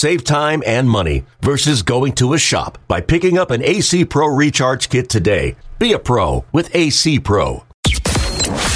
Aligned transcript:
Save 0.00 0.24
time 0.24 0.62
and 0.64 0.88
money 0.88 1.26
versus 1.42 1.82
going 1.82 2.14
to 2.14 2.32
a 2.32 2.38
shop 2.38 2.78
by 2.88 3.02
picking 3.02 3.36
up 3.36 3.50
an 3.50 3.62
AC 3.62 4.06
Pro 4.06 4.28
Recharge 4.28 4.88
Kit 4.88 5.10
today. 5.10 5.56
Be 5.78 5.92
a 5.92 5.98
pro 5.98 6.46
with 6.52 6.74
AC 6.74 7.20
Pro. 7.20 7.64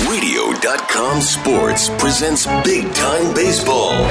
Radio.com 0.06 1.22
Sports 1.22 1.88
presents 1.96 2.46
Big 2.62 2.92
Time 2.92 3.32
Baseball 3.32 4.02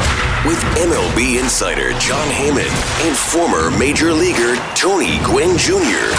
with 0.43 0.57
MLB 0.75 1.39
insider 1.39 1.91
Jon 1.99 2.27
Heyman 2.29 3.05
and 3.07 3.15
former 3.15 3.69
Major 3.77 4.11
Leaguer 4.11 4.55
Tony 4.73 5.19
Gwynn 5.19 5.55
Jr. 5.55 6.09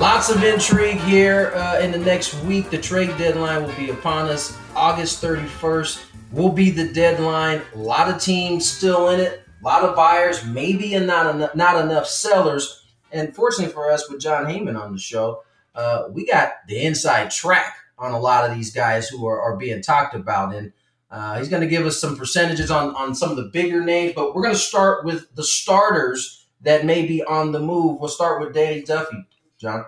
Lots 0.00 0.30
of 0.30 0.42
intrigue 0.42 1.00
here 1.00 1.52
uh, 1.54 1.80
in 1.80 1.92
the 1.92 1.98
next 1.98 2.32
week. 2.44 2.70
The 2.70 2.78
trade 2.78 3.14
deadline 3.18 3.62
will 3.62 3.76
be 3.76 3.90
upon 3.90 4.30
us. 4.30 4.56
August 4.74 5.22
31st 5.22 6.09
will 6.32 6.50
be 6.50 6.70
the 6.70 6.92
deadline. 6.92 7.62
A 7.74 7.78
lot 7.78 8.08
of 8.08 8.20
teams 8.20 8.70
still 8.70 9.08
in 9.10 9.20
it, 9.20 9.44
a 9.60 9.64
lot 9.64 9.82
of 9.82 9.96
buyers, 9.96 10.44
maybe 10.44 10.94
and 10.94 11.06
not 11.06 11.34
enough, 11.34 11.54
not 11.54 11.84
enough 11.84 12.06
sellers. 12.06 12.86
And 13.12 13.34
fortunately 13.34 13.72
for 13.72 13.90
us, 13.90 14.08
with 14.08 14.20
Jon 14.20 14.44
Heyman 14.44 14.80
on 14.80 14.92
the 14.92 14.98
show, 14.98 15.42
uh, 15.74 16.04
we 16.10 16.26
got 16.26 16.52
the 16.68 16.80
inside 16.84 17.30
track 17.30 17.76
on 17.98 18.12
a 18.12 18.18
lot 18.18 18.48
of 18.48 18.56
these 18.56 18.72
guys 18.72 19.08
who 19.08 19.26
are, 19.26 19.40
are 19.40 19.56
being 19.56 19.82
talked 19.82 20.14
about. 20.14 20.54
And 20.54 20.72
uh, 21.10 21.38
he's 21.38 21.48
going 21.48 21.62
to 21.62 21.68
give 21.68 21.86
us 21.86 22.00
some 22.00 22.16
percentages 22.16 22.70
on, 22.70 22.94
on 22.94 23.14
some 23.14 23.30
of 23.30 23.36
the 23.36 23.50
bigger 23.52 23.84
names, 23.84 24.12
but 24.14 24.34
we're 24.34 24.42
going 24.42 24.54
to 24.54 24.60
start 24.60 25.04
with 25.04 25.34
the 25.34 25.44
starters 25.44 26.46
that 26.62 26.84
may 26.84 27.06
be 27.06 27.22
on 27.24 27.52
the 27.52 27.60
move. 27.60 27.98
We'll 27.98 28.08
start 28.08 28.40
with 28.40 28.54
Danny 28.54 28.82
Duffy, 28.82 29.26
Jon. 29.58 29.84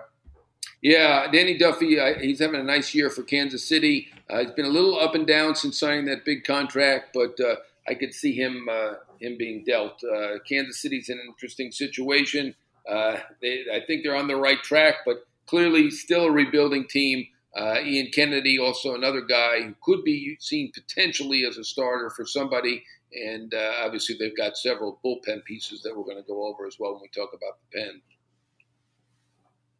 Yeah, 0.81 1.27
Danny 1.31 1.57
Duffy, 1.57 1.97
uh, 1.97 2.19
he's 2.19 2.39
having 2.39 2.59
a 2.59 2.63
nice 2.63 2.93
year 2.93 3.09
for 3.09 3.23
Kansas 3.23 3.65
City. 3.65 4.09
Uh, 4.33 4.39
he's 4.39 4.51
been 4.51 4.65
a 4.65 4.69
little 4.69 4.99
up 4.99 5.13
and 5.13 5.27
down 5.27 5.55
since 5.55 5.79
signing 5.79 6.05
that 6.05 6.25
big 6.25 6.43
contract, 6.43 7.09
but 7.13 7.39
uh, 7.39 7.55
I 7.87 7.93
could 7.93 8.15
see 8.15 8.33
him 8.33 8.67
uh, 8.71 8.93
him 9.19 9.37
being 9.37 9.63
dealt. 9.63 10.03
Uh, 10.03 10.39
Kansas 10.49 10.81
City's 10.81 11.09
in 11.09 11.19
an 11.19 11.25
interesting 11.27 11.71
situation. 11.71 12.55
Uh, 12.89 13.17
they, 13.43 13.65
I 13.71 13.81
think 13.85 14.03
they're 14.03 14.15
on 14.15 14.27
the 14.27 14.35
right 14.35 14.61
track, 14.63 14.95
but 15.05 15.27
clearly 15.45 15.91
still 15.91 16.25
a 16.25 16.31
rebuilding 16.31 16.87
team. 16.87 17.27
Uh, 17.55 17.75
Ian 17.83 18.09
Kennedy, 18.11 18.57
also 18.57 18.95
another 18.95 19.21
guy 19.21 19.61
who 19.61 19.75
could 19.83 20.03
be 20.03 20.35
seen 20.39 20.71
potentially 20.73 21.45
as 21.45 21.59
a 21.59 21.63
starter 21.63 22.09
for 22.09 22.25
somebody. 22.25 22.83
And 23.13 23.53
obviously, 23.53 24.15
they've 24.17 24.35
got 24.35 24.57
several 24.57 24.99
bullpen 25.05 25.45
pieces 25.45 25.83
that 25.83 25.95
we're 25.95 26.05
going 26.05 26.17
to 26.17 26.23
go 26.27 26.47
over 26.47 26.65
as 26.65 26.77
well 26.79 26.93
when 26.93 27.03
we 27.03 27.09
talk 27.09 27.29
about 27.35 27.59
the 27.59 27.79
pen. 27.79 28.01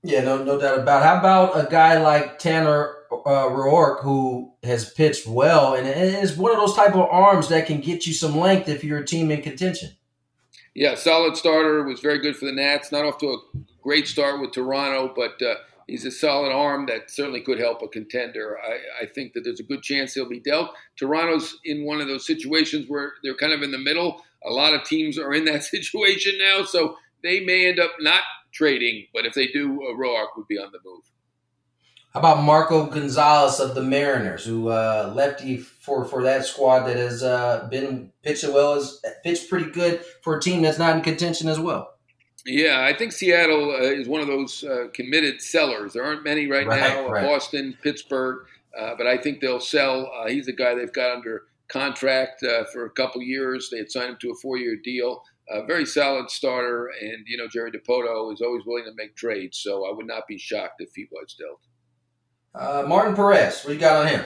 Yeah, 0.04 0.24
no, 0.24 0.44
no 0.44 0.60
doubt 0.60 0.80
about. 0.80 1.02
It. 1.02 1.06
How 1.06 1.18
about 1.18 1.66
a 1.66 1.72
guy 1.72 1.98
like 1.98 2.38
Tanner 2.38 2.98
uh, 3.22 3.50
Roark, 3.50 4.02
who 4.02 4.54
has 4.64 4.92
pitched 4.92 5.28
well 5.28 5.76
and 5.76 5.88
is 5.88 6.38
one 6.38 6.52
of 6.52 6.58
those 6.58 6.76
type 6.76 6.96
of 6.96 7.08
arms 7.10 7.50
that 7.50 7.68
can 7.68 7.80
get 7.80 8.06
you 8.06 8.14
some 8.14 8.38
length 8.38 8.68
if 8.68 8.84
you're 8.84 9.00
a 9.00 9.06
team 9.06 9.32
in 9.32 9.42
contention? 9.42 9.92
Yeah, 10.76 10.96
solid 10.96 11.38
starter. 11.38 11.84
Was 11.84 12.00
very 12.00 12.20
good 12.20 12.36
for 12.36 12.46
the 12.46 12.52
Nats. 12.52 12.92
Not 12.92 13.06
off 13.06 13.20
to 13.20 13.28
a 13.28 13.38
great 13.82 14.08
start 14.08 14.42
with 14.42 14.54
Toronto, 14.54 15.14
but 15.16 15.40
uh, 15.42 15.56
he's 15.88 16.06
a 16.06 16.12
solid 16.12 16.52
arm 16.52 16.88
that 16.88 17.12
certainly 17.12 17.42
could 17.42 17.60
help 17.60 17.82
a 17.82 17.88
contender. 17.88 18.58
I, 18.60 19.04
I, 19.04 19.06
think 19.06 19.34
that 19.34 19.44
there's 19.44 19.60
a 19.60 19.64
good 19.64 19.84
chance 19.84 20.14
he'll 20.14 20.28
be 20.28 20.40
dealt. 20.40 20.72
Toronto's 20.98 21.60
in 21.66 21.86
one 21.86 22.02
of 22.02 22.08
those 22.08 22.26
situations 22.26 22.86
where 22.88 23.14
they're 23.24 23.36
kind 23.36 23.54
of 23.54 23.62
in 23.62 23.72
the 23.72 23.78
middle. 23.78 24.24
A 24.46 24.52
lot 24.52 24.74
of 24.74 24.84
teams 24.84 25.20
are 25.20 25.34
in 25.34 25.46
that 25.46 25.64
situation 25.76 26.34
now, 26.40 26.64
so 26.64 26.98
they 27.22 27.42
may 27.42 27.68
end 27.68 27.80
up 27.80 27.92
not 28.00 28.24
trading. 28.52 29.06
But 29.14 29.26
if 29.26 29.34
they 29.34 29.48
do, 29.48 29.82
uh, 29.84 29.96
Roark 29.96 30.30
would 30.38 30.48
be 30.48 30.58
on 30.58 30.72
the 30.72 30.80
move. 30.84 31.04
How 32.14 32.20
about 32.20 32.44
Marco 32.44 32.86
Gonzalez 32.86 33.60
of 33.60 33.74
the 33.74 33.82
Mariners, 33.82 34.46
who 34.46 34.68
uh, 34.68 35.12
lefty 35.16 35.58
for, 35.58 36.06
for 36.06 36.22
that 36.22 36.46
squad 36.46 36.82
that 36.82 36.96
has 36.96 37.24
uh, 37.24 37.68
been 37.72 38.12
pitching 38.22 38.54
well, 38.54 38.76
has 38.76 39.02
pitched 39.24 39.50
pretty 39.50 39.72
good 39.72 40.00
for 40.22 40.38
a 40.38 40.40
team 40.40 40.62
that's 40.62 40.78
not 40.78 40.96
in 40.96 41.02
contention 41.02 41.50
as 41.50 41.60
well. 41.60 41.96
Yeah, 42.46 42.86
I 42.88 42.96
think 42.96 43.14
Seattle 43.14 43.72
uh, 43.72 43.80
is 43.80 44.08
one 44.08 44.22
of 44.22 44.28
those 44.28 44.64
uh, 44.64 44.90
committed 44.94 45.42
sellers. 45.42 45.94
There 45.94 46.04
aren't 46.04 46.24
many 46.24 46.46
right, 46.46 46.68
right 46.68 46.80
now. 46.80 47.10
Right. 47.10 47.26
Boston, 47.26 47.76
Pittsburgh, 47.82 48.46
uh, 48.80 48.94
but 48.96 49.08
I 49.08 49.18
think 49.18 49.40
they'll 49.42 49.60
sell. 49.60 50.12
Uh, 50.16 50.28
he's 50.28 50.48
a 50.48 50.54
guy 50.54 50.76
they've 50.76 50.94
got 50.94 51.16
under 51.16 51.46
contract 51.68 52.46
for 52.72 52.86
a 52.86 52.92
couple 52.92 53.24
years. 53.24 53.70
They 53.72 53.80
had 53.80 53.90
signed 53.90 54.10
him 54.10 54.18
to 54.22 54.30
a 54.30 54.36
four-year 54.36 54.78
deal. 54.84 55.24
A 55.50 55.66
very 55.66 55.86
solid 55.86 56.30
starter, 56.30 56.92
and 57.02 57.26
you 57.26 57.38
know 57.38 57.48
Jerry 57.48 57.72
Dipoto 57.72 58.32
is 58.32 58.42
always 58.42 58.64
willing 58.68 58.86
to 58.86 58.94
make 58.96 59.16
trades, 59.16 59.58
so 59.58 59.90
I 59.90 59.96
would 59.96 60.06
not 60.06 60.28
be 60.28 60.38
shocked 60.38 60.76
if 60.80 60.90
he 60.96 61.08
was 61.12 61.36
dealt. 61.40 61.60
Uh, 62.56 62.86
Martin 62.88 63.16
Perez, 63.16 63.64
what 63.64 63.74
you 63.74 63.80
got 63.80 64.06
on 64.06 64.08
him? 64.08 64.26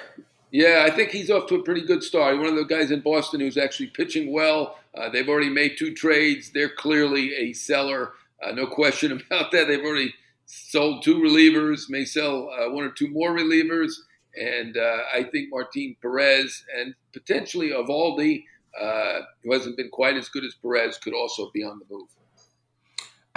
Yeah, 0.51 0.85
I 0.85 0.95
think 0.95 1.11
he's 1.11 1.29
off 1.29 1.47
to 1.47 1.55
a 1.55 1.63
pretty 1.63 1.81
good 1.81 2.03
start. 2.03 2.37
One 2.37 2.47
of 2.47 2.55
the 2.55 2.63
guys 2.63 2.91
in 2.91 3.01
Boston 3.01 3.39
who's 3.39 3.57
actually 3.57 3.87
pitching 3.87 4.31
well. 4.31 4.79
Uh, 4.95 5.09
they've 5.09 5.27
already 5.27 5.49
made 5.49 5.77
two 5.77 5.93
trades. 5.93 6.51
They're 6.51 6.69
clearly 6.69 7.33
a 7.35 7.53
seller, 7.53 8.13
uh, 8.43 8.51
no 8.51 8.67
question 8.67 9.11
about 9.31 9.51
that. 9.51 9.67
They've 9.67 9.83
already 9.83 10.13
sold 10.45 11.03
two 11.03 11.15
relievers, 11.15 11.89
may 11.89 12.05
sell 12.05 12.49
uh, 12.49 12.71
one 12.71 12.83
or 12.83 12.91
two 12.91 13.09
more 13.09 13.31
relievers. 13.31 13.93
And 14.35 14.77
uh, 14.77 14.99
I 15.13 15.23
think 15.23 15.49
Martin 15.49 15.95
Perez 16.01 16.63
and 16.77 16.93
potentially 17.11 17.69
Eovaldi, 17.69 18.43
uh, 18.79 19.21
who 19.43 19.53
hasn't 19.53 19.77
been 19.77 19.89
quite 19.89 20.15
as 20.15 20.29
good 20.29 20.45
as 20.45 20.53
Perez, 20.61 20.97
could 20.97 21.13
also 21.13 21.49
be 21.53 21.63
on 21.63 21.79
the 21.79 21.85
move. 21.93 22.07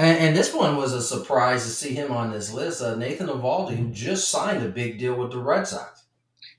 And, 0.00 0.18
and, 0.18 0.36
this 0.36 0.54
one 0.54 0.78
was 0.78 0.94
a 0.94 1.02
surprise 1.02 1.64
to 1.64 1.68
see 1.68 1.92
him 1.92 2.10
on 2.10 2.32
this 2.32 2.54
list. 2.54 2.80
Uh, 2.80 2.94
Nathan 2.94 3.26
Eovaldi, 3.26 3.76
who 3.76 3.90
just 3.90 4.30
signed 4.30 4.64
a 4.64 4.68
big 4.70 4.98
deal 4.98 5.14
with 5.14 5.30
the 5.30 5.36
Red 5.36 5.66
Sox. 5.66 6.04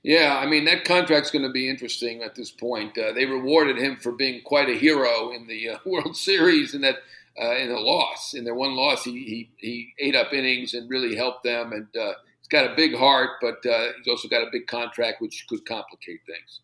Yeah, 0.04 0.38
I 0.40 0.46
mean 0.46 0.64
that 0.66 0.84
contract's 0.84 1.32
going 1.32 1.44
to 1.44 1.50
be 1.50 1.68
interesting 1.68 2.22
at 2.22 2.36
this 2.36 2.52
point. 2.52 2.96
Uh, 2.96 3.12
they 3.12 3.26
rewarded 3.26 3.78
him 3.78 3.96
for 3.96 4.12
being 4.12 4.42
quite 4.42 4.68
a 4.68 4.78
hero 4.78 5.32
in 5.32 5.48
the 5.48 5.70
uh, 5.70 5.78
World 5.84 6.16
Series, 6.16 6.72
and 6.72 6.84
that 6.84 6.98
uh, 7.36 7.56
in 7.56 7.72
a 7.72 7.80
loss, 7.80 8.32
in 8.32 8.44
their 8.44 8.54
one 8.54 8.76
loss, 8.76 9.02
he, 9.02 9.10
he 9.10 9.50
he 9.56 9.92
ate 9.98 10.14
up 10.14 10.32
innings 10.32 10.72
and 10.72 10.88
really 10.88 11.16
helped 11.16 11.42
them. 11.42 11.72
And 11.72 11.88
uh, 11.96 12.12
he's 12.38 12.48
got 12.48 12.70
a 12.70 12.76
big 12.76 12.94
heart, 12.94 13.30
but 13.40 13.66
uh, 13.66 13.88
he's 13.98 14.06
also 14.08 14.28
got 14.28 14.46
a 14.46 14.50
big 14.52 14.68
contract, 14.68 15.20
which 15.20 15.46
could 15.48 15.66
complicate 15.66 16.20
things. 16.26 16.60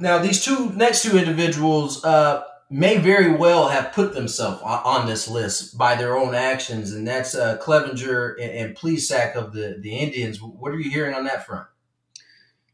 Now, 0.00 0.18
these 0.18 0.44
two 0.44 0.72
next 0.72 1.02
two 1.02 1.16
individuals 1.16 2.04
may 2.68 2.98
very 2.98 3.30
well 3.30 3.68
have 3.68 3.92
put 3.92 4.14
themselves 4.14 4.60
on 4.62 5.06
this 5.06 5.28
list 5.28 5.78
by 5.78 5.94
their 5.94 6.16
own 6.16 6.34
actions, 6.34 6.92
and 6.92 7.06
that's 7.06 7.34
uh, 7.34 7.58
Clevinger 7.58 8.34
and, 8.40 8.50
and 8.50 8.76
Plesac 8.76 9.34
of 9.34 9.52
the, 9.52 9.78
the 9.80 9.96
Indians. 9.96 10.42
What 10.42 10.72
are 10.72 10.78
you 10.78 10.90
hearing 10.90 11.14
on 11.14 11.24
that 11.24 11.46
front? 11.46 11.66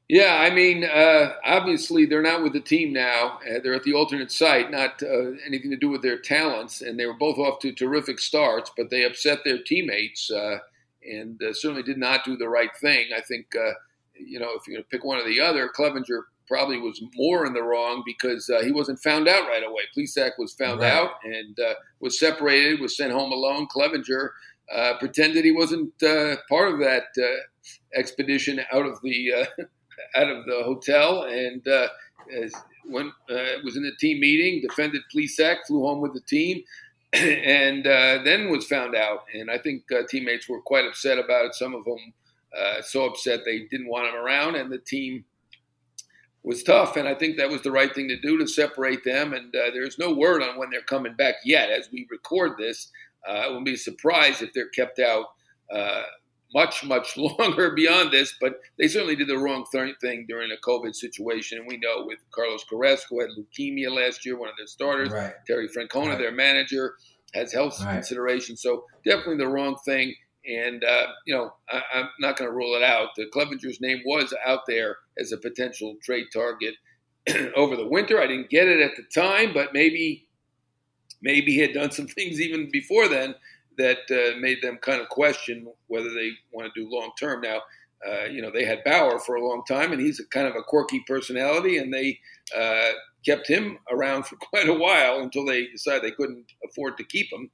Yeah, 0.09 0.39
I 0.41 0.50
mean, 0.50 0.85
uh, 0.85 1.35
obviously 1.44 2.05
they're 2.05 2.23
not 2.23 2.43
with 2.43 2.53
the 2.53 2.61
team 2.61 2.93
now. 2.93 3.39
Uh, 3.49 3.61
they're 3.62 3.75
at 3.75 3.83
the 3.83 3.94
alternate 3.94 4.31
site, 4.31 4.71
not 4.71 5.03
uh, 5.03 5.33
anything 5.47 5.71
to 5.71 5.77
do 5.77 5.89
with 5.89 6.03
their 6.03 6.19
talents, 6.19 6.83
and 6.83 6.99
they 6.99 7.06
were 7.06 7.15
both 7.15 7.38
off 7.38 7.61
to 7.61 7.73
terrific 7.73 8.19
starts, 8.19 8.71
but 8.77 8.91
they 8.91 9.05
upset 9.05 9.38
their 9.45 9.62
teammates 9.62 10.31
uh, 10.31 10.59
and 11.11 11.43
uh, 11.43 11.53
certainly 11.53 11.83
did 11.83 11.99
not 11.99 12.25
do 12.25 12.37
the 12.37 12.49
right 12.49 12.77
thing. 12.81 13.06
I 13.17 13.21
think 13.23 13.47
uh, 13.56 13.73
you 14.15 14.38
know, 14.38 14.50
if 14.55 14.67
you're 14.67 14.77
going 14.77 14.85
to 14.85 14.88
pick 14.88 15.05
one 15.05 15.19
or 15.19 15.25
the 15.25 15.41
other, 15.41 15.69
Clevinger 15.69 16.23
probably 16.47 16.79
was 16.79 17.03
more 17.15 17.47
in 17.47 17.53
the 17.53 17.62
wrong 17.62 18.03
because 18.05 18.50
uh, 18.50 18.62
he 18.62 18.73
wasn't 18.73 18.99
found 19.00 19.29
out 19.29 19.49
right 19.49 19.62
away. 19.65 19.83
Plesac 19.97 20.33
was 20.39 20.53
found 20.55 20.81
right. 20.81 20.93
out 20.93 21.11
and 21.25 21.59
uh, 21.61 21.75
was 22.00 22.19
separated, 22.19 22.81
was 22.81 22.97
sent 22.97 23.12
home 23.12 23.33
alone. 23.33 23.67
Clevinger 23.75 24.31
uh, 24.75 24.94
pretended 24.99 25.44
he 25.44 25.53
wasn't 25.53 25.91
uh, 26.03 26.37
part 26.49 26.73
of 26.73 26.79
that 26.81 27.05
uh, 27.19 27.99
expedition 27.99 28.61
out 28.73 28.87
of 28.87 29.00
the 29.03 29.33
uh, 29.33 29.62
out 30.17 30.31
of 30.31 30.44
the 30.47 30.62
hotel, 30.65 31.25
and 31.25 31.62
when 32.87 33.12
was 33.65 33.77
in 33.77 33.83
the 33.83 33.93
team 34.00 34.21
meeting, 34.21 34.62
defended 34.67 35.03
Plesac, 35.15 35.59
flew 35.67 35.83
home 35.83 36.00
with 36.00 36.15
the 36.15 36.21
team. 36.21 36.62
and 37.12 37.85
then 37.85 38.49
was 38.49 38.67
found 38.67 38.95
out, 38.95 39.25
and 39.35 39.50
I 39.50 39.59
think 39.59 39.85
teammates 40.09 40.49
were 40.49 40.62
quite 40.62 40.87
upset 40.87 41.19
about 41.19 41.45
it. 41.45 41.55
Some 41.55 41.75
of 41.75 41.85
them 41.85 41.99
so 42.81 43.05
upset 43.05 43.41
they 43.45 43.67
didn't 43.71 43.88
want 43.88 44.09
him 44.09 44.15
around, 44.15 44.55
and 44.56 44.73
the 44.73 44.79
team 44.79 45.25
was 46.44 46.62
tough, 46.62 46.97
and 46.97 47.06
I 47.06 47.15
think 47.15 47.37
that 47.37 47.50
was 47.50 47.62
the 47.62 47.71
right 47.71 47.94
thing 47.94 48.09
to 48.09 48.21
do 48.21 48.39
to 48.39 48.47
separate 48.47 49.05
them. 49.05 49.33
And 49.33 49.55
uh, 49.55 49.71
there's 49.73 49.99
no 49.99 50.12
word 50.12 50.43
on 50.43 50.59
when 50.59 50.71
they're 50.71 50.83
coming 50.83 51.15
back 51.15 51.37
yet. 51.44 51.71
As 51.71 51.89
we 51.93 52.06
record 52.11 52.53
this, 52.59 52.91
uh, 53.29 53.33
I 53.33 53.49
wouldn't 53.49 53.67
be 53.67 53.77
surprised 53.77 54.43
if 54.43 54.53
they're 54.53 54.69
kept 54.69 54.99
out 54.99 55.27
uh, 55.73 56.03
much, 56.53 56.85
much 56.85 57.17
longer 57.17 57.71
beyond 57.71 58.11
this. 58.11 58.35
But 58.41 58.61
they 58.79 58.89
certainly 58.89 59.17
did 59.17 59.29
the 59.29 59.39
wrong 59.39 59.65
th- 59.71 59.97
thing 60.00 60.27
during 60.29 60.50
a 60.50 60.69
COVID 60.69 60.94
situation, 60.94 61.59
and 61.59 61.67
we 61.67 61.79
know 61.79 62.05
with 62.06 62.19
Carlos 62.33 62.65
Carrasco 62.69 63.21
had 63.21 63.31
leukemia 63.31 63.95
last 63.95 64.27
year, 64.27 64.38
one 64.38 64.49
of 64.49 64.56
their 64.56 64.67
starters. 64.67 65.11
Right. 65.11 65.35
Terry 65.47 65.69
Francona, 65.69 66.09
right. 66.09 66.19
their 66.19 66.33
manager, 66.33 66.95
has 67.35 67.53
health 67.53 67.81
right. 67.81 67.95
considerations. 67.95 68.62
So 68.62 68.85
definitely 69.05 69.38
the 69.38 69.49
wrong 69.49 69.77
thing. 69.85 70.15
And, 70.47 70.83
uh, 70.83 71.06
you 71.27 71.35
know, 71.35 71.53
I, 71.71 71.83
am 72.00 72.09
not 72.19 72.37
going 72.37 72.50
to 72.50 72.56
rule 72.56 72.75
it 72.75 72.83
out. 72.83 73.11
The 73.17 73.27
Clevinger's 73.27 73.81
name 73.81 74.03
was 74.05 74.35
out 74.44 74.61
there 74.67 74.97
as 75.19 75.33
a 75.33 75.37
potential 75.37 75.97
trade 76.03 76.27
target 76.33 76.75
over 77.56 77.77
the 77.77 77.87
winter. 77.87 78.21
I 78.21 78.27
didn't 78.27 78.50
get 78.50 78.67
it 78.69 78.81
at 78.81 78.97
the 78.97 79.05
time, 79.15 79.53
but 79.55 79.73
maybe 79.73 80.27
maybe 81.23 81.53
he 81.53 81.59
had 81.59 81.73
done 81.73 81.93
some 81.93 82.06
things 82.09 82.41
even 82.41 82.69
before 82.71 83.09
then 83.09 83.35
that 83.79 83.99
uh, 84.11 84.39
made 84.39 84.61
them 84.62 84.79
kind 84.83 85.00
of 85.00 85.09
question 85.09 85.67
whether 85.87 86.11
they 86.11 86.31
want 86.53 86.73
to 86.73 86.81
do 86.81 86.91
long 86.91 87.12
term. 87.19 87.41
Now, 87.41 87.61
uh, 88.06 88.25
you 88.25 88.43
know, 88.43 88.50
they 88.50 88.65
had 88.65 88.83
Bauer 88.85 89.21
for 89.21 89.37
a 89.37 89.47
long 89.47 89.62
time, 89.67 89.93
and 89.93 90.00
he's 90.00 90.21
a 90.21 90.27
kind 90.27 90.47
of 90.47 90.56
a 90.56 90.62
quirky 90.62 91.03
personality, 91.06 91.79
and 91.79 91.95
they 91.95 92.19
uh, 92.56 92.93
kept 93.25 93.47
him 93.47 93.79
around 93.91 94.27
for 94.27 94.37
quite 94.41 94.69
a 94.69 94.75
while 94.75 95.21
until 95.21 95.45
they 95.45 95.69
decided 95.69 96.03
they 96.03 96.11
couldn't 96.11 96.47
afford 96.69 96.97
to 96.99 97.05
keep 97.05 97.33
him. 97.33 97.50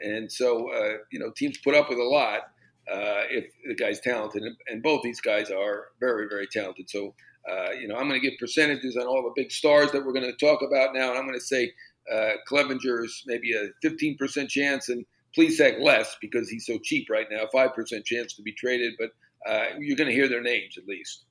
And 0.00 0.30
so, 0.30 0.70
uh, 0.72 0.98
you 1.10 1.18
know, 1.18 1.30
teams 1.36 1.58
put 1.58 1.74
up 1.74 1.88
with 1.88 1.98
a 1.98 2.04
lot 2.04 2.42
uh, 2.90 3.24
if 3.30 3.46
the 3.66 3.74
guy's 3.74 4.00
talented, 4.00 4.42
and 4.68 4.82
both 4.82 5.02
these 5.02 5.20
guys 5.20 5.50
are 5.50 5.88
very, 6.00 6.26
very 6.28 6.46
talented. 6.46 6.88
So, 6.88 7.14
uh, 7.50 7.72
you 7.72 7.88
know, 7.88 7.96
I'm 7.96 8.08
going 8.08 8.20
to 8.20 8.30
give 8.30 8.38
percentages 8.38 8.96
on 8.96 9.06
all 9.06 9.22
the 9.22 9.32
big 9.34 9.50
stars 9.50 9.92
that 9.92 10.04
we're 10.04 10.12
going 10.12 10.30
to 10.30 10.46
talk 10.46 10.62
about 10.62 10.94
now, 10.94 11.10
and 11.10 11.18
I'm 11.18 11.26
going 11.26 11.38
to 11.38 11.44
say 11.44 11.72
uh, 12.12 12.32
Clevinger's 12.48 13.22
maybe 13.26 13.52
a 13.52 13.68
15% 13.86 14.48
chance, 14.48 14.88
and 14.88 15.04
Plesac 15.36 15.82
less 15.82 16.16
because 16.20 16.48
he's 16.48 16.66
so 16.66 16.78
cheap 16.82 17.08
right 17.10 17.26
now, 17.30 17.44
5% 17.52 18.04
chance 18.04 18.34
to 18.34 18.42
be 18.42 18.52
traded, 18.52 18.94
but 18.98 19.10
uh, 19.50 19.66
you're 19.78 19.96
going 19.96 20.08
to 20.08 20.14
hear 20.14 20.28
their 20.28 20.42
names 20.42 20.78
at 20.78 20.86
least. 20.86 21.24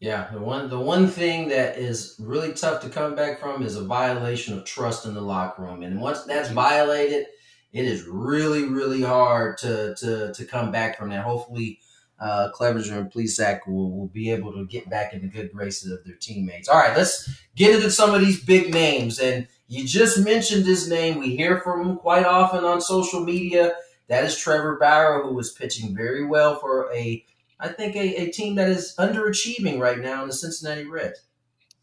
Yeah, 0.00 0.30
the 0.32 0.38
one 0.38 0.70
the 0.70 0.78
one 0.78 1.08
thing 1.08 1.48
that 1.48 1.76
is 1.76 2.14
really 2.20 2.52
tough 2.52 2.82
to 2.82 2.88
come 2.88 3.16
back 3.16 3.40
from 3.40 3.64
is 3.64 3.74
a 3.74 3.82
violation 3.82 4.56
of 4.56 4.64
trust 4.64 5.06
in 5.06 5.14
the 5.14 5.20
locker 5.20 5.62
room, 5.62 5.82
and 5.82 6.00
once 6.00 6.22
that's 6.22 6.50
violated 6.50 7.26
it 7.72 7.84
is 7.84 8.04
really, 8.04 8.64
really 8.64 9.02
hard 9.02 9.58
to 9.58 9.94
to 9.96 10.32
to 10.32 10.44
come 10.44 10.70
back 10.70 10.98
from 10.98 11.10
that. 11.10 11.24
Hopefully, 11.24 11.80
uh, 12.18 12.50
Clevinger 12.52 12.98
and 12.98 13.12
Plesac 13.12 13.66
will, 13.66 13.90
will 13.96 14.08
be 14.08 14.30
able 14.30 14.52
to 14.52 14.66
get 14.66 14.88
back 14.88 15.12
in 15.12 15.20
the 15.22 15.28
good 15.28 15.52
graces 15.52 15.92
of 15.92 16.04
their 16.04 16.16
teammates. 16.16 16.68
All 16.68 16.78
right, 16.78 16.96
let's 16.96 17.28
get 17.54 17.74
into 17.74 17.90
some 17.90 18.14
of 18.14 18.20
these 18.20 18.42
big 18.42 18.72
names. 18.72 19.18
And 19.18 19.46
you 19.68 19.84
just 19.84 20.18
mentioned 20.18 20.66
his 20.66 20.88
name. 20.88 21.18
We 21.18 21.36
hear 21.36 21.60
from 21.60 21.86
him 21.86 21.96
quite 21.96 22.24
often 22.24 22.64
on 22.64 22.80
social 22.80 23.20
media. 23.20 23.72
That 24.08 24.24
is 24.24 24.38
Trevor 24.38 24.78
Bauer, 24.80 25.22
who 25.22 25.34
was 25.34 25.52
pitching 25.52 25.94
very 25.94 26.24
well 26.24 26.58
for 26.58 26.90
a, 26.92 27.24
I 27.60 27.68
think, 27.68 27.94
a, 27.94 28.22
a 28.22 28.32
team 28.32 28.54
that 28.54 28.70
is 28.70 28.94
underachieving 28.98 29.78
right 29.78 29.98
now 29.98 30.22
in 30.22 30.28
the 30.28 30.34
Cincinnati 30.34 30.86
Reds. 30.86 31.20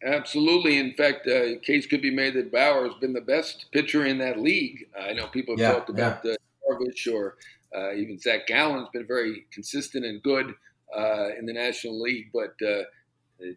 Absolutely. 0.05 0.77
In 0.77 0.93
fact, 0.93 1.27
uh, 1.27 1.59
case 1.61 1.87
could 1.87 2.01
be 2.01 2.11
made 2.11 2.35
that 2.35 2.51
Bauer 2.51 2.85
has 2.85 2.93
been 2.95 3.13
the 3.13 3.21
best 3.21 3.65
pitcher 3.71 4.05
in 4.05 4.19
that 4.19 4.39
league. 4.39 4.87
I 4.99 5.13
know 5.13 5.27
people 5.27 5.55
have 5.55 5.59
yeah, 5.59 5.71
talked 5.71 5.89
about 5.89 6.23
yeah. 6.23 6.33
uh, 6.33 7.11
or 7.11 7.35
uh, 7.75 7.93
even 7.93 8.19
Zach 8.19 8.47
Gallen's 8.47 8.89
been 8.93 9.07
very 9.07 9.45
consistent 9.51 10.05
and 10.05 10.21
good 10.21 10.53
uh, 10.95 11.29
in 11.37 11.45
the 11.45 11.53
National 11.53 11.99
League, 12.01 12.27
but 12.33 12.55
uh, 12.65 12.83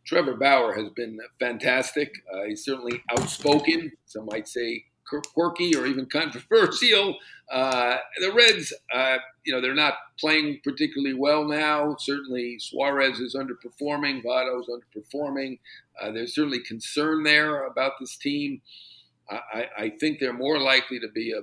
Trevor 0.04 0.34
Bauer 0.34 0.74
has 0.74 0.88
been 0.90 1.18
fantastic. 1.38 2.12
Uh, 2.32 2.44
he's 2.44 2.64
certainly 2.64 3.02
outspoken. 3.10 3.92
Some 4.06 4.26
might 4.26 4.48
say 4.48 4.84
quirky 5.34 5.74
or 5.76 5.86
even 5.86 6.06
controversial. 6.06 7.16
Uh, 7.50 7.96
the 8.20 8.32
Reds, 8.32 8.72
uh, 8.94 9.16
you 9.44 9.52
know, 9.52 9.60
they're 9.60 9.74
not 9.74 9.94
playing 10.18 10.60
particularly 10.62 11.14
well 11.14 11.44
now. 11.44 11.96
Certainly, 11.98 12.58
Suarez 12.58 13.18
is 13.18 13.34
underperforming. 13.34 14.22
Votto's 14.22 14.68
underperforming. 14.68 15.58
Uh, 16.00 16.10
there's 16.12 16.34
certainly 16.34 16.60
concern 16.60 17.22
there 17.22 17.66
about 17.66 17.92
this 18.00 18.16
team. 18.16 18.60
I, 19.30 19.66
I 19.78 19.90
think 19.90 20.20
they're 20.20 20.32
more 20.32 20.58
likely 20.58 20.98
to 21.00 21.08
be 21.08 21.32
a, 21.32 21.40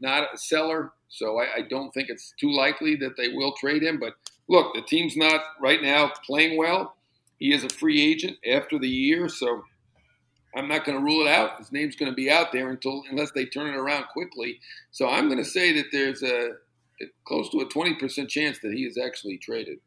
not 0.00 0.28
a 0.32 0.38
seller, 0.38 0.92
so 1.08 1.38
I, 1.38 1.56
I 1.56 1.62
don't 1.62 1.92
think 1.92 2.08
it's 2.08 2.32
too 2.38 2.52
likely 2.52 2.94
that 2.96 3.16
they 3.16 3.28
will 3.28 3.52
trade 3.54 3.82
him. 3.82 3.98
But 3.98 4.14
look, 4.48 4.74
the 4.74 4.82
team's 4.82 5.16
not 5.16 5.40
right 5.60 5.82
now 5.82 6.12
playing 6.24 6.56
well. 6.56 6.94
He 7.38 7.52
is 7.52 7.64
a 7.64 7.68
free 7.68 8.00
agent 8.00 8.36
after 8.48 8.78
the 8.78 8.88
year, 8.88 9.28
so 9.28 9.64
I'm 10.56 10.68
not 10.68 10.84
going 10.84 10.96
to 10.96 11.04
rule 11.04 11.26
it 11.26 11.30
out. 11.30 11.58
His 11.58 11.70
name's 11.70 11.96
going 11.96 12.10
to 12.10 12.16
be 12.16 12.30
out 12.30 12.50
there 12.50 12.70
until 12.70 13.02
unless 13.10 13.30
they 13.32 13.44
turn 13.44 13.66
it 13.66 13.76
around 13.76 14.06
quickly. 14.12 14.58
So 14.90 15.08
I'm 15.08 15.26
going 15.26 15.38
to 15.38 15.44
say 15.44 15.72
that 15.74 15.86
there's 15.92 16.22
a, 16.22 16.52
close 17.24 17.50
to 17.50 17.60
a 17.60 17.68
20% 17.68 18.28
chance 18.28 18.58
that 18.60 18.72
he 18.72 18.84
is 18.84 18.96
actually 18.98 19.36
traded. 19.36 19.78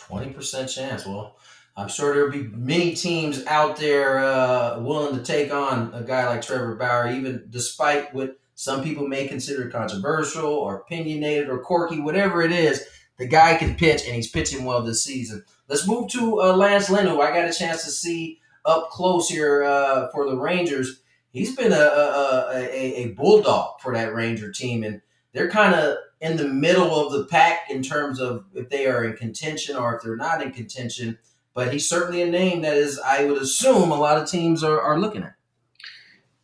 20% 0.00 0.74
chance. 0.74 1.06
Well, 1.06 1.36
I'm 1.76 1.88
sure 1.88 2.14
there'll 2.14 2.30
be 2.30 2.56
many 2.56 2.94
teams 2.94 3.44
out 3.46 3.76
there 3.76 4.18
uh, 4.18 4.80
willing 4.80 5.16
to 5.16 5.22
take 5.22 5.52
on 5.52 5.92
a 5.92 6.02
guy 6.02 6.26
like 6.28 6.42
Trevor 6.42 6.76
Bauer, 6.76 7.10
even 7.10 7.46
despite 7.50 8.14
what 8.14 8.38
some 8.54 8.82
people 8.82 9.06
may 9.06 9.28
consider 9.28 9.68
controversial 9.68 10.46
or 10.46 10.78
opinionated 10.78 11.50
or 11.50 11.58
quirky, 11.58 12.00
whatever 12.00 12.42
it 12.42 12.52
is. 12.52 12.86
The 13.18 13.26
guy 13.26 13.56
can 13.56 13.76
pitch, 13.76 14.04
and 14.06 14.16
he's 14.16 14.30
pitching 14.30 14.64
well 14.64 14.82
this 14.82 15.04
season. 15.04 15.44
Let's 15.68 15.86
move 15.86 16.10
to 16.12 16.40
uh, 16.40 16.56
Lance 16.56 16.90
Lynn, 16.90 17.06
who 17.06 17.20
I 17.20 17.30
got 17.30 17.48
a 17.48 17.52
chance 17.52 17.84
to 17.84 17.90
see 17.90 18.40
up 18.64 18.90
close 18.90 19.28
here 19.28 19.64
uh, 19.64 20.08
for 20.10 20.28
the 20.28 20.36
Rangers. 20.36 21.00
He's 21.30 21.56
been 21.56 21.72
a, 21.72 21.76
a, 21.76 22.48
a, 22.52 22.94
a 23.04 23.08
bulldog 23.08 23.80
for 23.80 23.92
that 23.94 24.14
Ranger 24.14 24.52
team, 24.52 24.84
and 24.84 25.00
they're 25.32 25.50
kind 25.50 25.74
of 25.74 25.96
in 26.20 26.36
the 26.36 26.48
middle 26.48 26.94
of 26.94 27.12
the 27.12 27.26
pack 27.26 27.70
in 27.70 27.82
terms 27.82 28.20
of 28.20 28.44
if 28.54 28.68
they 28.70 28.86
are 28.86 29.04
in 29.04 29.16
contention 29.16 29.76
or 29.76 29.96
if 29.96 30.02
they're 30.02 30.16
not 30.16 30.42
in 30.42 30.52
contention. 30.52 31.18
But 31.52 31.72
he's 31.72 31.88
certainly 31.88 32.22
a 32.22 32.26
name 32.26 32.62
that 32.62 32.76
is, 32.76 32.98
I 32.98 33.24
would 33.24 33.40
assume, 33.40 33.90
a 33.90 33.96
lot 33.96 34.18
of 34.18 34.28
teams 34.28 34.64
are, 34.64 34.80
are 34.80 34.98
looking 34.98 35.22
at. 35.22 35.34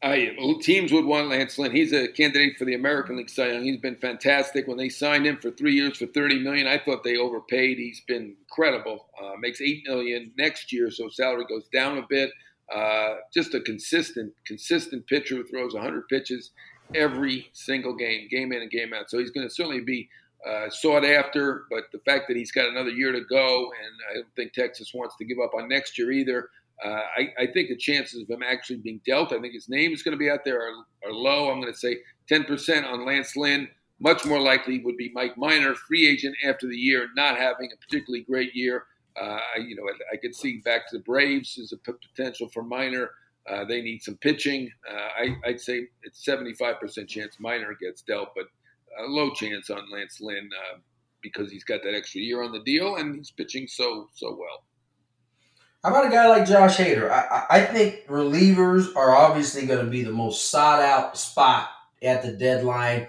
Uh, 0.02 0.16
teams 0.62 0.92
would 0.92 1.04
want 1.04 1.28
Lance 1.28 1.58
Lynn. 1.58 1.72
He's 1.72 1.92
a 1.92 2.08
candidate 2.08 2.56
for 2.56 2.64
the 2.64 2.74
American 2.74 3.18
League 3.18 3.28
Cy 3.28 3.52
Young. 3.52 3.64
He's 3.64 3.80
been 3.80 3.96
fantastic. 3.96 4.66
When 4.66 4.78
they 4.78 4.88
signed 4.88 5.26
him 5.26 5.36
for 5.36 5.50
three 5.50 5.74
years 5.74 5.98
for 5.98 6.06
thirty 6.06 6.38
million, 6.38 6.66
I 6.66 6.78
thought 6.78 7.04
they 7.04 7.18
overpaid. 7.18 7.76
He's 7.76 8.00
been 8.08 8.34
incredible. 8.40 9.06
Uh, 9.22 9.32
makes 9.38 9.60
eight 9.60 9.82
million 9.86 10.32
next 10.38 10.72
year, 10.72 10.90
so 10.90 11.10
salary 11.10 11.44
goes 11.48 11.68
down 11.68 11.98
a 11.98 12.06
bit. 12.08 12.30
Uh, 12.74 13.16
just 13.34 13.52
a 13.54 13.60
consistent, 13.60 14.32
consistent 14.46 15.06
pitcher 15.06 15.36
who 15.36 15.44
throws 15.44 15.74
100 15.74 16.06
pitches 16.08 16.50
every 16.94 17.50
single 17.52 17.94
game, 17.94 18.28
game 18.30 18.52
in 18.52 18.62
and 18.62 18.70
game 18.70 18.94
out. 18.94 19.10
So 19.10 19.18
he's 19.18 19.30
going 19.30 19.46
to 19.46 19.52
certainly 19.52 19.80
be 19.80 20.08
uh, 20.48 20.70
sought 20.70 21.04
after. 21.04 21.64
But 21.68 21.84
the 21.92 21.98
fact 21.98 22.26
that 22.28 22.36
he's 22.36 22.52
got 22.52 22.68
another 22.68 22.90
year 22.90 23.12
to 23.12 23.22
go, 23.28 23.64
and 23.64 23.92
I 24.10 24.14
don't 24.14 24.34
think 24.36 24.52
Texas 24.52 24.92
wants 24.94 25.16
to 25.16 25.24
give 25.24 25.38
up 25.42 25.52
on 25.54 25.68
next 25.68 25.98
year 25.98 26.12
either. 26.12 26.48
Uh, 26.84 27.02
I, 27.16 27.28
I, 27.38 27.46
think 27.46 27.68
the 27.68 27.76
chances 27.76 28.22
of 28.22 28.30
him 28.30 28.42
actually 28.42 28.78
being 28.78 29.00
dealt, 29.04 29.32
I 29.32 29.40
think 29.40 29.52
his 29.52 29.68
name 29.68 29.92
is 29.92 30.02
going 30.02 30.12
to 30.12 30.18
be 30.18 30.30
out 30.30 30.44
there, 30.44 30.60
are, 30.60 30.72
are 31.04 31.12
low. 31.12 31.50
I'm 31.50 31.60
going 31.60 31.72
to 31.72 31.78
say 31.78 31.98
10% 32.30 32.90
on 32.90 33.04
Lance 33.04 33.36
Lynn. 33.36 33.68
Much 33.98 34.24
more 34.24 34.40
likely 34.40 34.82
would 34.82 34.96
be 34.96 35.10
Mike 35.12 35.36
Minor, 35.36 35.74
free 35.74 36.08
agent 36.08 36.34
after 36.46 36.66
the 36.66 36.76
year, 36.76 37.08
not 37.14 37.36
having 37.36 37.68
a 37.72 37.76
particularly 37.76 38.24
great 38.24 38.54
year. 38.54 38.84
Uh, 39.20 39.38
you 39.58 39.76
know, 39.76 39.82
I, 39.82 40.14
I, 40.14 40.16
could 40.16 40.34
see 40.34 40.58
back 40.64 40.88
to 40.88 40.96
the 40.96 41.02
Braves 41.02 41.58
as 41.58 41.72
a 41.72 41.76
p- 41.76 41.92
potential 42.14 42.48
for 42.48 42.62
Minor. 42.62 43.10
Uh, 43.46 43.64
they 43.66 43.82
need 43.82 44.02
some 44.02 44.16
pitching. 44.16 44.70
Uh, 44.90 45.08
I, 45.22 45.36
would 45.46 45.60
say 45.60 45.88
it's 46.02 46.24
75% 46.24 47.08
chance 47.08 47.36
Minor 47.40 47.76
gets 47.78 48.00
dealt, 48.00 48.30
but 48.34 48.46
a 48.98 49.02
low 49.02 49.30
chance 49.32 49.68
on 49.68 49.90
Lance 49.92 50.18
Lynn 50.20 50.48
uh, 50.72 50.78
because 51.22 51.50
he's 51.50 51.64
got 51.64 51.82
that 51.82 51.94
extra 51.94 52.20
year 52.20 52.42
on 52.42 52.52
the 52.52 52.60
deal 52.60 52.96
and 52.96 53.16
he's 53.16 53.30
pitching 53.30 53.66
so 53.68 54.08
so 54.14 54.30
well. 54.30 54.64
How 55.82 55.90
about 55.90 56.06
a 56.06 56.10
guy 56.10 56.28
like 56.28 56.46
Josh 56.46 56.76
Hader? 56.76 57.10
I, 57.10 57.46
I 57.48 57.64
think 57.64 58.06
relievers 58.06 58.94
are 58.94 59.16
obviously 59.16 59.64
going 59.64 59.82
to 59.82 59.90
be 59.90 60.02
the 60.02 60.12
most 60.12 60.50
sought 60.50 60.82
out 60.82 61.16
spot 61.16 61.70
at 62.02 62.22
the 62.22 62.32
deadline. 62.32 63.06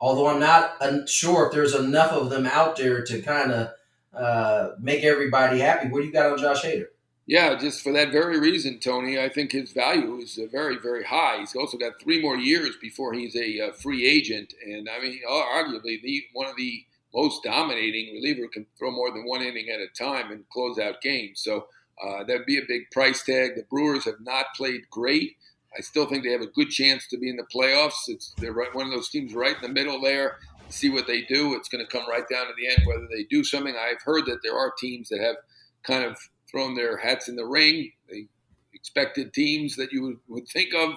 Although 0.00 0.28
I'm 0.28 0.40
not 0.40 1.08
sure 1.08 1.46
if 1.46 1.52
there's 1.52 1.74
enough 1.74 2.12
of 2.12 2.30
them 2.30 2.46
out 2.46 2.76
there 2.76 3.04
to 3.04 3.22
kind 3.22 3.52
of 3.52 3.68
uh, 4.12 4.70
make 4.80 5.04
everybody 5.04 5.60
happy. 5.60 5.88
What 5.88 6.00
do 6.00 6.06
you 6.06 6.12
got 6.12 6.32
on 6.32 6.38
Josh 6.38 6.62
Hader? 6.62 6.86
Yeah, 7.26 7.56
just 7.56 7.82
for 7.82 7.92
that 7.92 8.10
very 8.10 8.40
reason, 8.40 8.80
Tony, 8.80 9.20
I 9.20 9.28
think 9.28 9.52
his 9.52 9.72
value 9.72 10.16
is 10.16 10.38
uh, 10.38 10.46
very, 10.50 10.78
very 10.78 11.04
high. 11.04 11.38
He's 11.38 11.54
also 11.54 11.76
got 11.76 12.00
three 12.00 12.22
more 12.22 12.36
years 12.36 12.76
before 12.80 13.12
he's 13.12 13.36
a 13.36 13.60
uh, 13.60 13.72
free 13.72 14.08
agent, 14.08 14.54
and 14.64 14.88
I 14.88 15.00
mean, 15.00 15.20
arguably 15.28 16.00
the 16.02 16.24
one 16.32 16.48
of 16.48 16.56
the 16.56 16.84
most 17.14 17.44
dominating 17.44 18.14
reliever 18.14 18.48
can 18.48 18.66
throw 18.78 18.90
more 18.90 19.10
than 19.10 19.26
one 19.26 19.42
inning 19.42 19.68
at 19.68 19.80
a 19.80 19.88
time 19.88 20.32
and 20.32 20.48
close 20.48 20.78
out 20.78 21.02
games. 21.02 21.40
So 21.44 21.66
uh, 22.02 22.24
that'd 22.24 22.46
be 22.46 22.58
a 22.58 22.66
big 22.66 22.90
price 22.90 23.22
tag. 23.22 23.56
The 23.56 23.64
Brewers 23.70 24.04
have 24.04 24.20
not 24.20 24.46
played 24.56 24.82
great. 24.90 25.36
I 25.76 25.80
still 25.80 26.06
think 26.06 26.24
they 26.24 26.32
have 26.32 26.40
a 26.40 26.46
good 26.46 26.70
chance 26.70 27.06
to 27.08 27.18
be 27.18 27.28
in 27.28 27.36
the 27.36 27.46
playoffs. 27.54 28.08
It's 28.08 28.34
they're 28.38 28.52
right, 28.52 28.74
one 28.74 28.86
of 28.86 28.92
those 28.92 29.10
teams 29.10 29.34
right 29.34 29.56
in 29.56 29.62
the 29.62 29.68
middle 29.68 30.00
there. 30.00 30.38
See 30.70 30.90
what 30.90 31.06
they 31.06 31.22
do. 31.22 31.54
It's 31.54 31.68
going 31.68 31.84
to 31.84 31.90
come 31.90 32.08
right 32.08 32.28
down 32.30 32.46
to 32.46 32.52
the 32.56 32.68
end 32.68 32.86
whether 32.86 33.06
they 33.10 33.24
do 33.24 33.42
something. 33.42 33.74
I've 33.74 34.02
heard 34.02 34.26
that 34.26 34.40
there 34.42 34.56
are 34.56 34.72
teams 34.78 35.08
that 35.08 35.20
have 35.20 35.36
kind 35.82 36.04
of 36.04 36.18
thrown 36.50 36.74
their 36.74 36.96
hats 36.96 37.28
in 37.28 37.36
the 37.36 37.46
ring. 37.46 37.92
The 38.08 38.26
expected 38.74 39.32
teams 39.32 39.76
that 39.76 39.92
you 39.92 40.02
would, 40.02 40.18
would 40.28 40.48
think 40.48 40.74
of. 40.74 40.94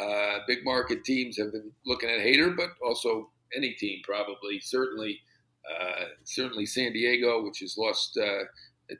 Uh, 0.00 0.38
big 0.46 0.64
market 0.64 1.04
teams 1.04 1.36
have 1.36 1.52
been 1.52 1.70
looking 1.84 2.08
at 2.08 2.20
Hader, 2.20 2.56
but 2.56 2.70
also 2.84 3.30
any 3.54 3.72
team 3.72 4.00
probably. 4.04 4.58
Certainly, 4.60 5.20
uh, 5.70 6.04
certainly 6.24 6.66
San 6.66 6.92
Diego, 6.92 7.42
which 7.44 7.60
has 7.60 7.76
lost 7.76 8.16
uh, 8.16 8.44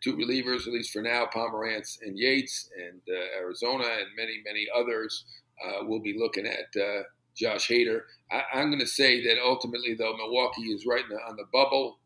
two 0.03 0.17
relievers, 0.17 0.67
at 0.67 0.73
least 0.73 0.93
for 0.93 1.03
now, 1.03 1.27
Pomeranz 1.33 1.99
and 2.03 2.19
Yates, 2.19 2.71
and 2.77 3.01
uh, 3.09 3.41
Arizona 3.41 3.85
and 3.85 4.07
many, 4.17 4.43
many 4.45 4.67
others 4.75 5.25
uh, 5.65 5.85
will 5.85 6.01
be 6.01 6.17
looking 6.19 6.47
at 6.47 6.81
uh, 6.81 7.03
Josh 7.37 7.69
Hader. 7.69 8.03
I, 8.31 8.61
am 8.61 8.71
going 8.71 8.81
to 8.81 8.87
say 8.87 9.23
that 9.27 9.39
ultimately, 9.43 9.95
though, 9.95 10.17
Milwaukee 10.17 10.73
is 10.73 10.87
right 10.87 11.05
the, 11.09 11.17
on 11.17 11.37
the 11.37 11.47
bubble. 11.53 11.99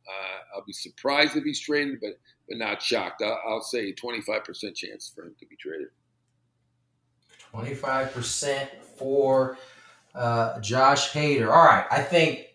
I'll 0.54 0.64
be 0.64 0.72
surprised 0.72 1.36
if 1.36 1.44
he's 1.44 1.60
traded, 1.60 2.00
but 2.00 2.18
but 2.48 2.58
not 2.58 2.82
shocked. 2.82 3.22
I'll, 3.22 3.40
I'll 3.46 3.62
say 3.62 3.92
25% 3.92 4.74
chance 4.74 5.12
for 5.14 5.24
him 5.24 5.34
to 5.38 5.46
be 5.46 5.56
traded. 5.56 5.88
25% 7.52 8.68
for 8.96 9.58
uh, 10.14 10.60
Josh 10.60 11.12
Hader. 11.12 11.48
All 11.48 11.64
right. 11.64 11.86
I 11.90 12.02
think 12.02 12.45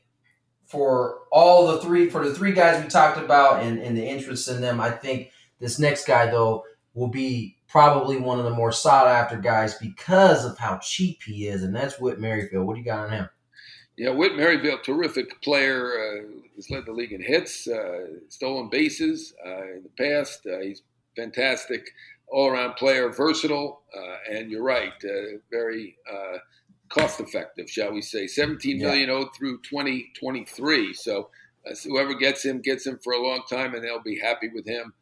for 0.71 1.19
all 1.31 1.67
the 1.67 1.81
three, 1.81 2.09
for 2.09 2.27
the 2.27 2.33
three 2.33 2.53
guys 2.53 2.81
we 2.81 2.89
talked 2.89 3.17
about 3.17 3.61
and, 3.61 3.79
and 3.79 3.97
the 3.97 4.05
interest 4.05 4.47
in 4.47 4.61
them, 4.61 4.79
I 4.79 4.89
think 4.89 5.31
this 5.59 5.77
next 5.77 6.05
guy, 6.05 6.27
though, 6.31 6.63
will 6.93 7.09
be 7.09 7.57
probably 7.67 8.17
one 8.17 8.39
of 8.39 8.45
the 8.45 8.51
more 8.51 8.71
sought 8.71 9.07
after 9.07 9.37
guys 9.37 9.75
because 9.75 10.45
of 10.45 10.57
how 10.57 10.77
cheap 10.77 11.21
he 11.23 11.47
is, 11.47 11.63
and 11.63 11.75
that's 11.75 11.99
Whit 11.99 12.19
Merrifield. 12.19 12.65
What 12.65 12.75
do 12.75 12.79
you 12.79 12.85
got 12.85 13.05
on 13.05 13.11
him? 13.11 13.29
Yeah, 13.97 14.09
Whit 14.11 14.35
Merrifield, 14.35 14.83
terrific 14.83 15.41
player. 15.41 15.91
Uh, 15.91 16.41
has 16.55 16.69
led 16.69 16.85
the 16.85 16.91
league 16.91 17.11
in 17.11 17.23
hits, 17.23 17.67
uh, 17.67 18.05
stolen 18.29 18.69
bases 18.69 19.33
uh, 19.45 19.63
in 19.63 19.83
the 19.83 19.89
past. 19.97 20.45
Uh, 20.45 20.59
he's 20.59 20.83
fantastic, 21.15 21.89
all-around 22.27 22.75
player, 22.75 23.09
versatile, 23.09 23.81
uh, 23.97 24.17
and 24.31 24.51
you're 24.51 24.63
right, 24.63 24.93
uh, 25.03 26.37
very 26.93 27.07
cost-effective, 27.07 27.69
shall 27.69 27.91
we 27.91 28.01
say? 28.01 28.27
Seventeen 28.27 28.79
million 28.79 29.09
yeah. 29.09 29.15
owed 29.15 29.35
through 29.35 29.61
2023. 29.61 30.93
So, 30.93 31.29
so 31.73 31.89
whoever 31.89 32.13
gets 32.15 32.43
him 32.43 32.61
gets 32.61 32.85
him 32.85 32.99
for 33.03 33.13
a 33.13 33.21
long 33.21 33.43
time, 33.49 33.73
and 33.73 33.83
they'll 33.83 34.01
be 34.01 34.19
happy 34.19 34.49
with 34.53 34.65
him. 34.65 34.93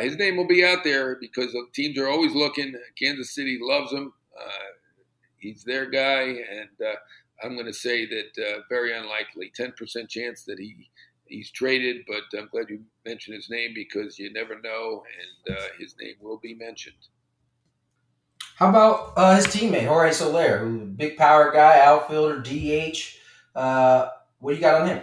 his 0.00 0.16
name 0.16 0.36
will 0.36 0.46
be 0.46 0.64
out 0.64 0.84
there 0.84 1.16
because 1.20 1.52
the 1.52 1.66
teams 1.74 1.98
are 1.98 2.08
always 2.08 2.34
looking. 2.34 2.74
Kansas 3.00 3.34
City 3.34 3.58
loves 3.60 3.92
him. 3.92 4.12
he's 5.38 5.64
their 5.64 5.86
guy, 5.86 6.22
and 6.22 6.68
I'm 7.42 7.54
going 7.54 7.66
to 7.66 7.72
say 7.72 8.06
that 8.06 8.42
uh, 8.42 8.60
very 8.68 8.96
unlikely, 8.96 9.52
10% 9.58 10.08
chance 10.08 10.44
that 10.44 10.58
he 10.58 10.88
he's 11.26 11.50
traded. 11.50 12.04
But 12.06 12.38
I'm 12.38 12.48
glad 12.48 12.70
you 12.70 12.82
mentioned 13.04 13.34
his 13.34 13.50
name 13.50 13.72
because 13.74 14.18
you 14.18 14.32
never 14.32 14.60
know, 14.60 15.02
and 15.48 15.56
uh, 15.56 15.62
his 15.78 15.94
name 16.00 16.14
will 16.20 16.38
be 16.38 16.54
mentioned. 16.54 16.96
How 18.56 18.70
about 18.70 19.12
uh, 19.18 19.36
his 19.36 19.46
teammate 19.48 19.86
Jorge 19.86 20.12
Soler, 20.12 20.56
who 20.56 20.86
big 20.86 21.18
power 21.18 21.52
guy, 21.52 21.78
outfielder, 21.80 22.40
DH? 22.40 23.18
Uh, 23.54 24.08
what 24.38 24.52
do 24.52 24.56
you 24.56 24.62
got 24.62 24.80
on 24.80 24.88
him? 24.88 25.02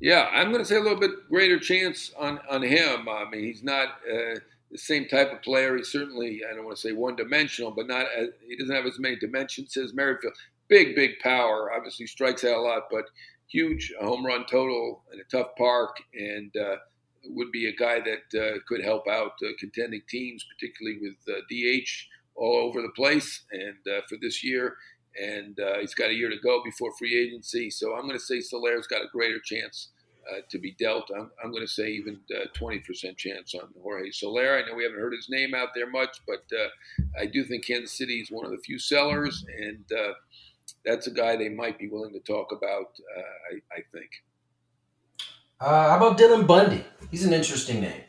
Yeah, 0.00 0.28
I'm 0.32 0.50
going 0.50 0.60
to 0.60 0.64
say 0.68 0.74
a 0.74 0.80
little 0.80 0.98
bit 0.98 1.28
greater 1.28 1.60
chance 1.60 2.12
on 2.18 2.40
on 2.50 2.62
him. 2.62 3.08
I 3.08 3.30
mean, 3.30 3.44
he's 3.44 3.62
not 3.62 3.90
uh, 4.12 4.40
the 4.72 4.78
same 4.78 5.06
type 5.06 5.32
of 5.32 5.40
player. 5.42 5.76
He's 5.76 5.92
certainly 5.92 6.42
I 6.44 6.52
don't 6.52 6.64
want 6.64 6.76
to 6.76 6.82
say 6.82 6.90
one 6.90 7.14
dimensional, 7.14 7.70
but 7.70 7.86
not 7.86 8.06
as, 8.18 8.30
he 8.44 8.56
doesn't 8.56 8.74
have 8.74 8.86
as 8.86 8.98
many 8.98 9.14
dimensions 9.14 9.76
as 9.76 9.94
Merrifield 9.94 10.34
big, 10.66 10.96
big 10.96 11.20
power. 11.20 11.70
Obviously, 11.72 12.08
strikes 12.08 12.42
out 12.42 12.56
a 12.56 12.60
lot, 12.60 12.88
but 12.90 13.04
huge 13.46 13.92
home 14.00 14.26
run 14.26 14.46
total 14.46 15.04
in 15.12 15.20
a 15.20 15.24
tough 15.30 15.54
park, 15.56 15.96
and 16.12 16.52
uh, 16.56 16.76
would 17.24 17.52
be 17.52 17.68
a 17.68 17.76
guy 17.76 18.00
that 18.00 18.36
uh, 18.36 18.58
could 18.66 18.82
help 18.82 19.06
out 19.06 19.34
uh, 19.44 19.50
contending 19.60 20.02
teams, 20.08 20.44
particularly 20.52 20.98
with 21.00 21.14
DH 21.48 21.86
uh, 21.86 22.21
all 22.34 22.56
over 22.56 22.82
the 22.82 22.90
place. 22.90 23.42
And 23.52 23.76
uh, 23.86 24.02
for 24.08 24.16
this 24.20 24.42
year, 24.44 24.76
and 25.20 25.58
uh, 25.60 25.78
he's 25.80 25.94
got 25.94 26.10
a 26.10 26.14
year 26.14 26.30
to 26.30 26.38
go 26.42 26.62
before 26.64 26.92
free 26.98 27.18
agency. 27.18 27.70
So 27.70 27.94
I'm 27.94 28.02
going 28.02 28.18
to 28.18 28.24
say 28.24 28.40
Soler's 28.40 28.86
got 28.86 29.02
a 29.02 29.08
greater 29.12 29.40
chance. 29.40 29.88
Uh, 30.32 30.40
to 30.48 30.56
be 30.56 30.70
dealt. 30.78 31.10
I'm, 31.12 31.32
I'm 31.42 31.50
going 31.50 31.66
to 31.66 31.68
say 31.68 31.88
even 31.88 32.20
uh, 32.32 32.46
20% 32.56 33.16
chance 33.16 33.56
on 33.56 33.70
Jorge 33.82 34.12
Soler. 34.12 34.56
I 34.56 34.64
know 34.64 34.76
we 34.76 34.84
haven't 34.84 35.00
heard 35.00 35.12
his 35.12 35.28
name 35.28 35.52
out 35.52 35.70
there 35.74 35.90
much, 35.90 36.18
but 36.28 36.44
uh, 36.56 36.68
I 37.20 37.26
do 37.26 37.42
think 37.42 37.66
Kansas 37.66 37.98
City 37.98 38.20
is 38.20 38.30
one 38.30 38.46
of 38.46 38.52
the 38.52 38.58
few 38.58 38.78
sellers, 38.78 39.44
and 39.58 39.84
that's 40.84 41.06
a 41.06 41.10
guy 41.10 41.36
they 41.36 41.48
might 41.48 41.78
be 41.78 41.88
willing 41.88 42.12
to 42.12 42.20
talk 42.20 42.52
about. 42.52 42.98
Uh, 43.16 43.20
I, 43.20 43.78
I, 43.78 43.80
think. 43.92 44.10
Uh, 45.60 45.90
how 45.90 45.96
about 45.96 46.18
Dylan 46.18 46.46
Bundy? 46.46 46.84
He's 47.10 47.24
an 47.24 47.32
interesting 47.32 47.80
name. 47.80 48.02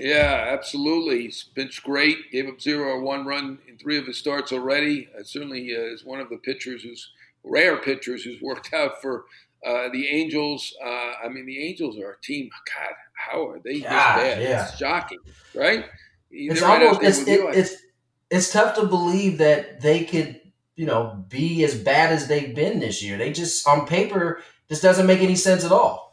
Yeah, 0.00 0.48
absolutely. 0.52 1.22
He's 1.22 1.44
pitched 1.44 1.82
great. 1.82 2.30
Gave 2.30 2.48
up 2.48 2.60
zero 2.60 2.88
or 2.88 3.00
one 3.00 3.26
run 3.26 3.58
in 3.68 3.78
three 3.78 3.98
of 3.98 4.06
his 4.06 4.18
starts 4.18 4.52
already. 4.52 5.08
Uh, 5.18 5.22
certainly 5.22 5.74
uh, 5.76 5.80
is 5.80 6.04
one 6.04 6.20
of 6.20 6.28
the 6.30 6.38
pitchers 6.38 6.82
who's 6.82 7.12
rare 7.44 7.76
pitchers 7.76 8.24
who's 8.24 8.40
worked 8.40 8.72
out 8.74 9.00
for 9.00 9.24
uh, 9.66 9.88
the 9.92 10.08
Angels. 10.08 10.74
Uh, 10.82 11.12
I 11.24 11.28
mean, 11.28 11.46
the 11.46 11.62
Angels 11.62 11.98
are 11.98 12.12
a 12.12 12.20
team. 12.20 12.50
God, 12.66 12.94
how 13.12 13.48
are 13.48 13.60
they 13.60 13.80
God, 13.80 13.90
this 14.18 14.34
bad? 14.34 14.42
Yeah. 14.42 14.62
It's 14.62 14.78
shocking, 14.78 15.18
right? 15.54 15.84
You 16.30 16.52
it's 16.52 16.62
almost 16.62 17.02
it's, 17.02 17.18
it, 17.20 17.40
it's 17.54 17.76
it's 18.30 18.52
tough 18.52 18.76
to 18.76 18.86
believe 18.86 19.38
that 19.38 19.80
they 19.80 20.04
could 20.04 20.40
you 20.80 20.86
know, 20.86 21.22
be 21.28 21.62
as 21.62 21.74
bad 21.74 22.10
as 22.10 22.26
they've 22.26 22.54
been 22.54 22.80
this 22.80 23.02
year. 23.02 23.18
They 23.18 23.34
just, 23.34 23.68
on 23.68 23.86
paper, 23.86 24.40
this 24.68 24.80
doesn't 24.80 25.06
make 25.06 25.20
any 25.20 25.36
sense 25.36 25.62
at 25.62 25.72
all. 25.72 26.09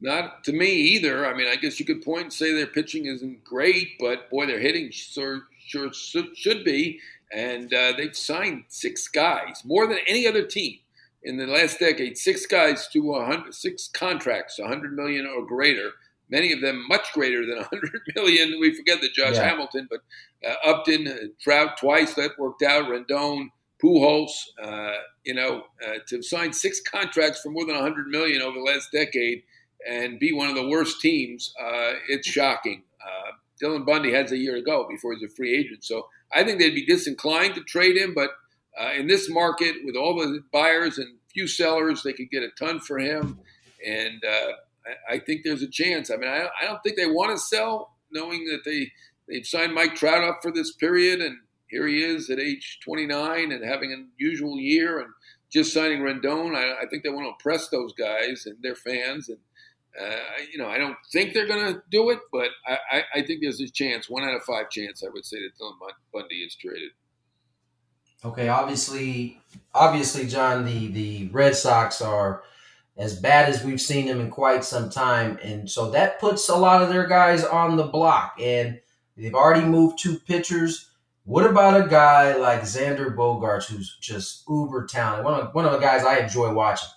Not 0.00 0.44
to 0.44 0.52
me 0.52 0.70
either. 0.70 1.26
I 1.26 1.34
mean, 1.34 1.48
I 1.48 1.56
guess 1.56 1.78
you 1.78 1.84
could 1.84 2.02
point 2.02 2.22
and 2.22 2.32
say 2.32 2.54
their 2.54 2.66
pitching 2.66 3.06
isn't 3.06 3.44
great, 3.44 3.98
but 3.98 4.30
boy, 4.30 4.46
their 4.46 4.58
hitting 4.58 4.90
sure, 4.90 5.42
sure 5.58 5.90
should 5.92 6.64
be. 6.64 7.00
And 7.32 7.72
uh, 7.72 7.92
they've 7.96 8.16
signed 8.16 8.64
six 8.68 9.06
guys, 9.08 9.62
more 9.64 9.86
than 9.86 9.98
any 10.06 10.26
other 10.26 10.44
team 10.44 10.78
in 11.22 11.36
the 11.36 11.46
last 11.46 11.78
decade. 11.78 12.16
Six 12.16 12.46
guys 12.46 12.88
to 12.88 13.00
100, 13.00 13.54
six 13.54 13.88
contracts, 13.88 14.58
100 14.58 14.94
million 14.94 15.26
or 15.26 15.46
greater. 15.46 15.90
Many 16.30 16.52
of 16.52 16.60
them 16.60 16.86
much 16.88 17.12
greater 17.12 17.44
than 17.44 17.56
100 17.56 18.00
million. 18.16 18.58
We 18.60 18.74
forget 18.74 19.00
the 19.00 19.10
Josh 19.10 19.34
yeah. 19.34 19.48
Hamilton, 19.48 19.88
but 19.90 20.00
uh, 20.48 20.54
Upton, 20.64 21.06
uh, 21.06 21.16
Trout 21.40 21.76
twice 21.76 22.14
that 22.14 22.38
worked 22.38 22.62
out. 22.62 22.86
Rendon, 22.86 23.50
Pujols, 23.82 24.30
uh, 24.62 24.94
you 25.24 25.34
know, 25.34 25.64
uh, 25.86 25.98
to 26.08 26.22
sign 26.22 26.52
six 26.52 26.80
contracts 26.80 27.40
for 27.42 27.50
more 27.50 27.66
than 27.66 27.74
100 27.74 28.06
million 28.06 28.42
over 28.42 28.58
the 28.58 28.64
last 28.64 28.90
decade 28.92 29.42
and 29.88 30.18
be 30.18 30.32
one 30.32 30.48
of 30.48 30.54
the 30.54 30.68
worst 30.68 31.00
teams, 31.00 31.54
uh, 31.60 31.92
it's 32.08 32.28
shocking. 32.28 32.82
Uh, 33.02 33.32
Dylan 33.62 33.86
Bundy 33.86 34.12
has 34.12 34.32
a 34.32 34.36
year 34.36 34.56
to 34.56 34.62
go 34.62 34.86
before 34.88 35.14
he's 35.14 35.22
a 35.22 35.34
free 35.34 35.56
agent, 35.56 35.84
so 35.84 36.08
I 36.32 36.44
think 36.44 36.58
they'd 36.58 36.74
be 36.74 36.86
disinclined 36.86 37.54
to 37.54 37.62
trade 37.62 37.96
him. 37.96 38.14
But 38.14 38.30
uh, 38.80 38.92
in 38.96 39.06
this 39.06 39.28
market, 39.30 39.76
with 39.84 39.96
all 39.96 40.16
the 40.16 40.42
buyers 40.52 40.98
and 40.98 41.18
few 41.28 41.46
sellers, 41.46 42.02
they 42.02 42.12
could 42.12 42.30
get 42.30 42.42
a 42.42 42.50
ton 42.58 42.80
for 42.80 42.98
him, 42.98 43.38
and 43.86 44.22
uh, 44.24 44.52
I, 45.10 45.14
I, 45.14 45.18
think 45.18 45.42
there's 45.44 45.62
a 45.62 45.70
chance. 45.70 46.10
I 46.10 46.16
mean, 46.16 46.28
I, 46.28 46.48
I 46.60 46.66
don't 46.66 46.82
think 46.82 46.96
they 46.96 47.06
want 47.06 47.30
to 47.32 47.38
sell, 47.38 47.94
knowing 48.10 48.44
that 48.46 48.64
they 48.64 48.92
they've 49.28 49.46
signed 49.46 49.74
Mike 49.74 49.94
Trout 49.94 50.24
up 50.24 50.38
for 50.42 50.50
this 50.50 50.72
period 50.72 51.20
and 51.20 51.38
here 51.70 51.86
he 51.86 52.02
is 52.02 52.28
at 52.30 52.40
age 52.40 52.80
29 52.84 53.52
and 53.52 53.64
having 53.64 53.92
an 53.92 54.08
unusual 54.18 54.58
year 54.58 54.98
and 54.98 55.10
just 55.50 55.72
signing 55.72 56.00
Rendon. 56.00 56.56
I, 56.56 56.82
I, 56.82 56.86
think 56.86 57.04
they 57.04 57.10
want 57.10 57.26
to 57.26 57.30
impress 57.30 57.68
those 57.68 57.92
guys 57.92 58.44
and 58.46 58.56
their 58.60 58.74
fans. 58.74 59.28
And, 59.28 59.38
uh, 60.00 60.16
you 60.52 60.58
know, 60.58 60.68
I 60.68 60.78
don't 60.78 60.96
think 61.12 61.32
they're 61.32 61.46
going 61.46 61.74
to 61.74 61.82
do 61.90 62.10
it, 62.10 62.20
but 62.32 62.48
I, 62.66 62.78
I, 62.90 63.02
I, 63.16 63.22
think 63.22 63.40
there's 63.42 63.60
a 63.60 63.68
chance, 63.68 64.08
one 64.08 64.22
out 64.22 64.34
of 64.34 64.42
five 64.42 64.70
chance, 64.70 65.02
I 65.04 65.08
would 65.12 65.24
say 65.24 65.38
that 65.38 65.50
Dylan 65.60 65.74
Bundy 66.12 66.36
is 66.36 66.54
traded. 66.54 66.90
Okay, 68.24 68.48
obviously, 68.48 69.40
obviously, 69.74 70.26
Jon, 70.26 70.64
the, 70.64 70.88
the 70.88 71.28
Red 71.28 71.56
Sox 71.56 72.00
are 72.00 72.42
as 72.96 73.18
bad 73.18 73.48
as 73.48 73.64
we've 73.64 73.80
seen 73.80 74.06
them 74.06 74.20
in 74.20 74.30
quite 74.30 74.62
some 74.62 74.90
time. 74.90 75.38
And 75.42 75.68
so 75.70 75.90
that 75.90 76.20
puts 76.20 76.48
a 76.48 76.56
lot 76.56 76.82
of 76.82 76.90
their 76.90 77.06
guys 77.06 77.44
on 77.44 77.76
the 77.76 77.86
block. 77.86 78.36
And 78.40 78.80
they've 79.16 79.34
already 79.34 79.66
moved 79.66 79.98
two 79.98 80.18
pitchers 80.18 80.90
what 81.24 81.46
about 81.46 81.80
a 81.80 81.88
guy 81.88 82.34
like 82.36 82.62
Xander 82.62 83.14
Bogaerts, 83.14 83.66
who's 83.66 83.96
just 84.00 84.42
uber 84.48 84.86
talented? 84.86 85.24
One 85.24 85.34
of 85.34 85.54
one 85.54 85.64
of 85.64 85.72
the 85.72 85.78
guys 85.78 86.04
I 86.04 86.18
enjoy 86.18 86.52
watching. 86.52 86.88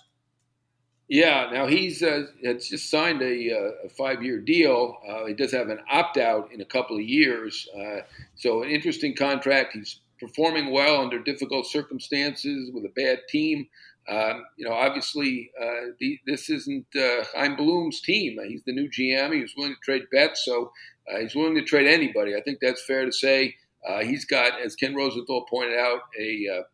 Yeah, 1.08 1.50
now 1.52 1.66
he's 1.66 2.02
uh, 2.02 2.22
just 2.42 2.90
signed 2.90 3.20
a, 3.20 3.52
uh, 3.52 3.86
a 3.86 3.88
five-year 3.90 4.40
deal. 4.40 4.96
Uh, 5.06 5.26
he 5.26 5.34
does 5.34 5.52
have 5.52 5.68
an 5.68 5.80
opt-out 5.90 6.50
in 6.50 6.62
a 6.62 6.64
couple 6.64 6.96
of 6.96 7.02
years, 7.02 7.68
uh, 7.78 8.00
so 8.36 8.62
an 8.62 8.70
interesting 8.70 9.14
contract. 9.14 9.74
He's 9.74 10.00
performing 10.18 10.72
well 10.72 11.02
under 11.02 11.18
difficult 11.18 11.66
circumstances 11.66 12.70
with 12.72 12.86
a 12.86 12.92
bad 12.96 13.18
team. 13.28 13.66
Um, 14.08 14.44
you 14.56 14.66
know, 14.66 14.72
obviously, 14.72 15.50
uh, 15.60 15.92
the, 16.00 16.18
this 16.26 16.48
isn't 16.48 16.86
uh, 16.96 17.24
Chaim 17.34 17.56
Bloom's 17.56 18.00
team. 18.00 18.38
He's 18.48 18.62
the 18.64 18.72
new 18.72 18.88
GM. 18.88 19.34
He 19.34 19.42
was 19.42 19.52
willing 19.56 19.74
to 19.74 19.80
trade 19.82 20.04
Betts, 20.10 20.42
so 20.44 20.72
uh, 21.12 21.18
he's 21.20 21.34
willing 21.34 21.54
to 21.56 21.64
trade 21.64 21.86
anybody. 21.86 22.34
I 22.34 22.40
think 22.40 22.60
that's 22.62 22.84
fair 22.84 23.04
to 23.04 23.12
say. 23.12 23.56
He's 24.02 24.24
got, 24.24 24.58
as 24.62 24.74
Ken 24.74 24.94
Rosenthal 24.94 25.44
pointed 25.44 25.78
out, 25.78 26.00
a 26.18 26.64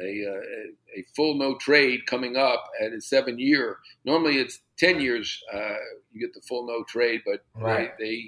a, 0.00 0.26
uh, 0.26 0.32
a, 0.32 1.00
a, 1.00 1.04
full 1.14 1.34
no 1.34 1.56
trade 1.56 2.06
coming 2.06 2.36
up 2.36 2.64
at 2.80 2.92
a 2.92 3.00
seven 3.00 3.38
year. 3.38 3.78
Normally 4.04 4.38
it's 4.38 4.60
10 4.78 5.00
years 5.00 5.42
you 6.12 6.20
get 6.20 6.34
the 6.34 6.40
full 6.48 6.66
no 6.66 6.84
trade, 6.84 7.22
but 7.26 7.44
right. 7.54 7.92
they, 7.98 8.24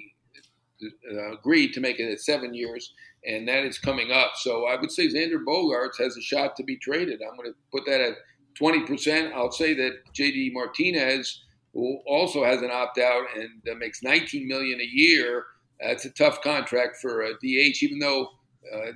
they 0.81 1.17
agreed 1.31 1.73
to 1.73 1.79
make 1.79 1.99
it 1.99 2.11
at 2.11 2.19
seven 2.19 2.53
years 2.53 2.93
and 3.25 3.47
that 3.47 3.63
is 3.63 3.77
coming 3.77 4.11
up. 4.11 4.31
So 4.35 4.65
I 4.65 4.79
would 4.79 4.91
say 4.91 5.07
Xander 5.07 5.43
Bogaerts 5.45 5.97
has 5.99 6.17
a 6.17 6.21
shot 6.21 6.55
to 6.55 6.63
be 6.63 6.77
traded. 6.77 7.21
I'm 7.21 7.37
going 7.37 7.51
to 7.51 7.57
put 7.71 7.85
that 7.85 8.01
at 8.01 8.15
20%. 8.59 9.33
I'll 9.33 9.51
say 9.51 9.73
that 9.75 9.99
JD 10.13 10.53
Martinez, 10.53 11.43
who 11.73 11.99
also 12.07 12.43
has 12.43 12.61
an 12.61 12.71
opt 12.71 12.97
out 12.97 13.25
and 13.35 13.49
uh, 13.71 13.75
makes 13.75 14.03
19 14.03 14.47
million 14.47 14.79
a 14.81 14.85
year, 14.85 15.45
that's 15.79 16.05
a 16.05 16.11
tough 16.11 16.41
contract 16.41 16.97
for 16.97 17.21
a 17.21 17.33
DH. 17.35 17.83
Even 17.83 17.99
though 17.99 18.27
uh, 18.73 18.91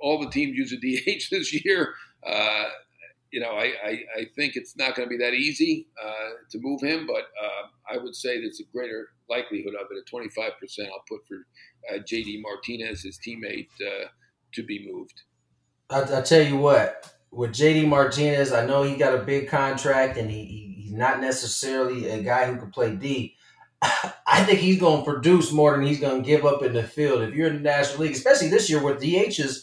all 0.00 0.20
the 0.20 0.30
teams 0.30 0.56
use 0.56 0.72
a 0.72 0.76
DH 0.76 1.28
this 1.30 1.64
year, 1.64 1.94
uh, 2.26 2.64
you 3.30 3.40
know, 3.40 3.50
I, 3.50 3.72
I, 3.84 3.90
I, 4.18 4.24
think 4.34 4.56
it's 4.56 4.76
not 4.76 4.96
going 4.96 5.08
to 5.08 5.10
be 5.10 5.22
that 5.22 5.34
easy 5.34 5.86
uh, 6.04 6.30
to 6.50 6.58
move 6.60 6.80
him, 6.82 7.06
but 7.06 7.28
uh, 7.42 7.94
I 7.94 7.96
would 7.96 8.14
say 8.14 8.40
there's 8.40 8.60
a 8.60 8.64
greater 8.72 9.08
likelihood 9.28 9.74
of 9.74 9.86
it 9.90 9.98
at 9.98 10.12
25%. 10.12 10.86
I'll 10.86 11.04
put 11.08 11.20
for 11.28 11.46
uh, 11.92 11.98
JD 11.98 12.42
Martinez, 12.42 13.02
his 13.02 13.18
teammate, 13.24 13.68
uh, 13.86 14.06
to 14.54 14.62
be 14.64 14.90
moved. 14.90 15.22
I, 15.90 16.18
I, 16.18 16.22
tell 16.22 16.42
you 16.42 16.56
what, 16.56 17.12
with 17.30 17.52
JD 17.52 17.86
Martinez, 17.86 18.52
I 18.52 18.66
know 18.66 18.82
he 18.82 18.96
got 18.96 19.14
a 19.14 19.22
big 19.22 19.48
contract 19.48 20.18
and 20.18 20.28
he, 20.28 20.44
he, 20.44 20.82
he's 20.82 20.92
not 20.92 21.20
necessarily 21.20 22.08
a 22.08 22.22
guy 22.22 22.46
who 22.46 22.58
can 22.58 22.72
play 22.72 22.96
D. 22.96 23.36
I 23.82 24.44
think 24.44 24.58
he's 24.58 24.80
going 24.80 25.04
to 25.04 25.10
produce 25.10 25.52
more 25.52 25.76
than 25.76 25.86
he's 25.86 26.00
going 26.00 26.22
to 26.22 26.26
give 26.26 26.44
up 26.44 26.62
in 26.62 26.72
the 26.72 26.82
field. 26.82 27.22
If 27.22 27.34
you're 27.34 27.48
in 27.48 27.54
the 27.54 27.60
National 27.60 28.00
League, 28.00 28.12
especially 28.12 28.48
this 28.48 28.68
year 28.68 28.82
with 28.82 29.00
DHs 29.00 29.60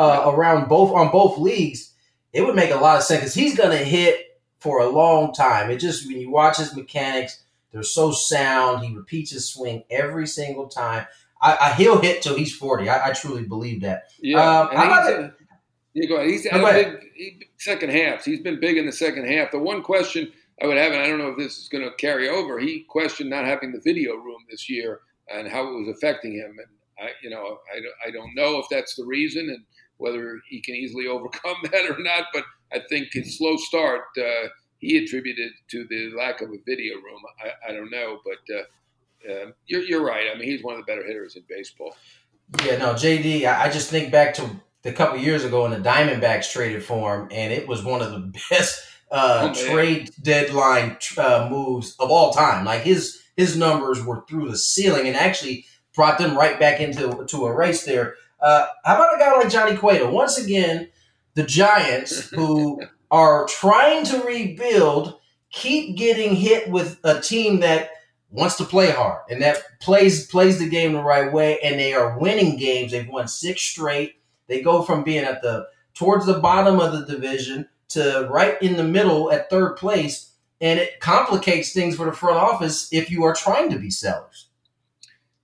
uh, 0.00 0.32
around 0.34 0.66
both 0.66 0.92
on 0.92 1.10
both 1.12 1.36
leagues, 1.38 1.92
it 2.32 2.40
would 2.40 2.56
make 2.56 2.70
a 2.70 2.76
lot 2.76 2.96
of 2.96 3.02
sense 3.02 3.20
because 3.20 3.34
he's 3.34 3.54
going 3.54 3.76
to 3.76 3.84
hit 3.84 4.40
for 4.58 4.80
a 4.80 4.88
long 4.88 5.34
time. 5.34 5.70
It 5.70 5.76
just 5.76 6.06
when 6.06 6.18
you 6.18 6.30
watch 6.30 6.56
his 6.56 6.74
mechanics, 6.74 7.42
they're 7.70 7.82
so 7.82 8.10
sound. 8.10 8.82
He 8.82 8.94
repeats 8.94 9.30
his 9.30 9.46
swing 9.46 9.84
every 9.90 10.26
single 10.26 10.68
time. 10.68 11.06
I, 11.42 11.58
I 11.60 11.72
he'll 11.74 12.00
hit 12.00 12.22
till 12.22 12.34
he's 12.34 12.54
forty. 12.54 12.88
I, 12.88 13.10
I 13.10 13.12
truly 13.12 13.44
believe 13.44 13.82
that. 13.82 14.04
Yeah, 14.20 14.60
um, 14.60 14.68
he's, 14.70 16.08
go 16.08 16.16
ahead. 16.16 16.30
He's 16.30 16.48
go 16.48 16.66
ahead. 16.66 17.00
Big, 17.18 17.48
second 17.58 17.90
half. 17.90 18.24
He's 18.24 18.40
been 18.40 18.58
big 18.58 18.78
in 18.78 18.86
the 18.86 18.92
second 18.92 19.26
half. 19.26 19.50
The 19.50 19.58
one 19.58 19.82
question 19.82 20.32
I 20.62 20.66
would 20.66 20.78
have, 20.78 20.92
and 20.92 21.02
I 21.02 21.08
don't 21.08 21.18
know 21.18 21.28
if 21.28 21.36
this 21.36 21.58
is 21.58 21.68
going 21.68 21.84
to 21.84 21.94
carry 21.96 22.26
over. 22.26 22.58
He 22.58 22.86
questioned 22.88 23.28
not 23.28 23.44
having 23.44 23.72
the 23.72 23.80
video 23.80 24.14
room 24.14 24.46
this 24.50 24.70
year 24.70 25.00
and 25.30 25.46
how 25.46 25.68
it 25.68 25.78
was 25.78 25.94
affecting 25.94 26.32
him. 26.32 26.56
And 26.58 27.08
I, 27.08 27.12
you 27.22 27.28
know, 27.28 27.58
I, 27.74 28.08
I 28.08 28.10
don't 28.10 28.34
know 28.34 28.58
if 28.58 28.66
that's 28.70 28.94
the 28.94 29.04
reason 29.04 29.50
and 29.50 29.62
whether 30.00 30.40
he 30.48 30.60
can 30.60 30.74
easily 30.74 31.06
overcome 31.08 31.56
that 31.70 31.90
or 31.90 31.98
not. 32.02 32.26
But 32.32 32.44
I 32.72 32.80
think 32.88 33.08
his 33.12 33.38
slow 33.38 33.56
start 33.56 34.02
uh, 34.18 34.48
he 34.80 34.96
attributed 34.96 35.52
to 35.70 35.86
the 35.88 36.10
lack 36.16 36.40
of 36.40 36.48
a 36.48 36.58
video 36.66 36.94
room. 36.96 37.20
I, 37.44 37.70
I 37.70 37.72
don't 37.72 37.90
know, 37.90 38.18
but 38.24 38.54
uh, 38.54 39.32
uh, 39.32 39.50
you're, 39.66 39.82
you're 39.82 40.04
right. 40.04 40.26
I 40.34 40.38
mean, 40.38 40.48
he's 40.48 40.64
one 40.64 40.74
of 40.74 40.80
the 40.80 40.90
better 40.90 41.06
hitters 41.06 41.36
in 41.36 41.42
baseball. 41.48 41.94
Yeah, 42.64 42.78
no, 42.78 42.94
JD. 42.94 43.44
I, 43.46 43.70
just 43.70 43.90
think 43.90 44.10
back 44.10 44.34
to 44.34 44.50
the 44.82 44.92
couple 44.92 45.18
years 45.18 45.44
ago 45.44 45.62
when 45.62 45.70
the 45.70 45.88
Diamondbacks 45.88 46.50
traded 46.50 46.82
for 46.82 47.14
him, 47.14 47.28
and 47.30 47.52
it 47.52 47.68
was 47.68 47.84
one 47.84 48.00
of 48.00 48.10
the 48.10 48.32
best 48.50 48.82
uh, 49.10 49.52
oh, 49.54 49.68
trade 49.68 50.10
deadline 50.22 50.96
uh, 51.18 51.46
moves 51.50 51.94
of 52.00 52.10
all 52.10 52.32
time. 52.32 52.64
Like 52.64 52.82
his 52.82 53.22
his 53.36 53.56
numbers 53.56 54.02
were 54.04 54.24
through 54.28 54.50
the 54.50 54.56
ceiling, 54.56 55.06
and 55.06 55.16
actually 55.16 55.66
brought 55.94 56.18
them 56.18 56.36
right 56.36 56.58
back 56.58 56.80
into 56.80 57.24
to 57.26 57.46
a 57.46 57.54
race 57.54 57.84
there. 57.84 58.14
Uh, 58.40 58.66
how 58.84 58.94
about 58.94 59.14
a 59.14 59.18
guy 59.18 59.36
like 59.36 59.50
Johnny 59.50 59.76
Cueto? 59.76 60.10
Once 60.10 60.38
again, 60.38 60.88
the 61.34 61.42
Giants, 61.42 62.30
who 62.30 62.82
are 63.10 63.46
trying 63.46 64.04
to 64.06 64.22
rebuild, 64.22 65.18
keep 65.50 65.96
getting 65.96 66.34
hit 66.34 66.70
with 66.70 66.98
a 67.04 67.20
team 67.20 67.60
that 67.60 67.90
wants 68.30 68.56
to 68.56 68.64
play 68.64 68.90
hard 68.90 69.22
and 69.28 69.42
that 69.42 69.58
plays 69.80 70.26
plays 70.28 70.58
the 70.58 70.68
game 70.68 70.92
the 70.92 71.02
right 71.02 71.32
way, 71.32 71.58
and 71.60 71.78
they 71.78 71.92
are 71.92 72.18
winning 72.18 72.56
games. 72.56 72.92
They've 72.92 73.08
won 73.08 73.28
six 73.28 73.62
straight. 73.62 74.14
They 74.46 74.62
go 74.62 74.82
from 74.82 75.04
being 75.04 75.24
at 75.24 75.42
the 75.42 75.66
towards 75.94 76.26
the 76.26 76.38
bottom 76.38 76.80
of 76.80 76.92
the 76.92 77.04
division 77.04 77.68
to 77.88 78.28
right 78.30 78.60
in 78.62 78.76
the 78.76 78.84
middle 78.84 79.32
at 79.32 79.50
third 79.50 79.76
place, 79.76 80.32
and 80.60 80.78
it 80.78 81.00
complicates 81.00 81.72
things 81.72 81.96
for 81.96 82.06
the 82.06 82.12
front 82.12 82.36
office 82.36 82.88
if 82.92 83.10
you 83.10 83.24
are 83.24 83.34
trying 83.34 83.70
to 83.70 83.78
be 83.78 83.90
sellers. 83.90 84.49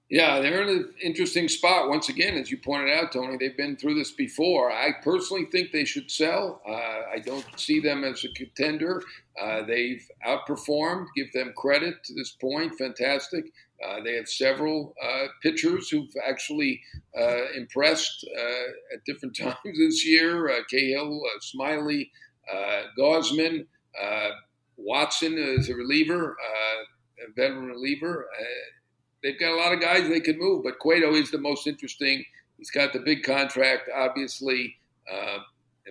Yeah, 0.08 0.38
they're 0.38 0.62
in 0.62 0.68
an 0.68 0.94
interesting 1.02 1.48
spot. 1.48 1.88
Once 1.88 2.08
again, 2.08 2.34
as 2.36 2.48
you 2.48 2.58
pointed 2.58 2.94
out, 2.96 3.10
Tony, 3.10 3.36
they've 3.38 3.56
been 3.56 3.76
through 3.76 3.94
this 3.94 4.12
before. 4.12 4.70
I 4.70 4.90
personally 5.02 5.46
think 5.46 5.72
they 5.72 5.84
should 5.84 6.12
sell. 6.12 6.62
Uh, 6.66 6.72
I 7.12 7.18
don't 7.24 7.44
see 7.56 7.80
them 7.80 8.04
as 8.04 8.24
a 8.24 8.28
contender. 8.28 9.02
Uh, 9.40 9.62
they've 9.64 10.08
outperformed. 10.24 11.06
Give 11.16 11.32
them 11.32 11.52
credit 11.56 12.04
to 12.04 12.14
this 12.14 12.30
point. 12.40 12.78
Fantastic. 12.78 13.46
Uh, 13.84 14.00
they 14.04 14.14
have 14.14 14.28
several 14.28 14.94
uh, 15.02 15.26
pitchers 15.42 15.88
who've 15.88 16.14
actually 16.26 16.80
uh, 17.18 17.52
impressed 17.56 18.24
uh, 18.38 18.94
at 18.94 19.04
different 19.06 19.36
times 19.40 19.56
this 19.64 20.06
year. 20.06 20.48
Cahill, 20.70 21.20
Smyly, 21.42 22.10
Gausman, 22.96 23.66
Watson 24.76 25.36
is 25.36 25.68
a 25.68 25.74
reliever, 25.74 26.36
a 27.18 27.32
veteran 27.34 27.66
reliever 27.66 28.28
they've 29.22 29.38
got 29.38 29.52
a 29.52 29.56
lot 29.56 29.72
of 29.72 29.80
guys 29.80 30.08
they 30.08 30.20
can 30.20 30.38
move, 30.38 30.64
but 30.64 30.78
Cueto 30.78 31.14
is 31.14 31.30
the 31.30 31.38
most 31.38 31.66
interesting. 31.66 32.24
He's 32.58 32.70
got 32.70 32.92
the 32.92 33.00
big 33.00 33.22
contract, 33.22 33.90
obviously. 33.94 34.76
Uh, 35.12 35.38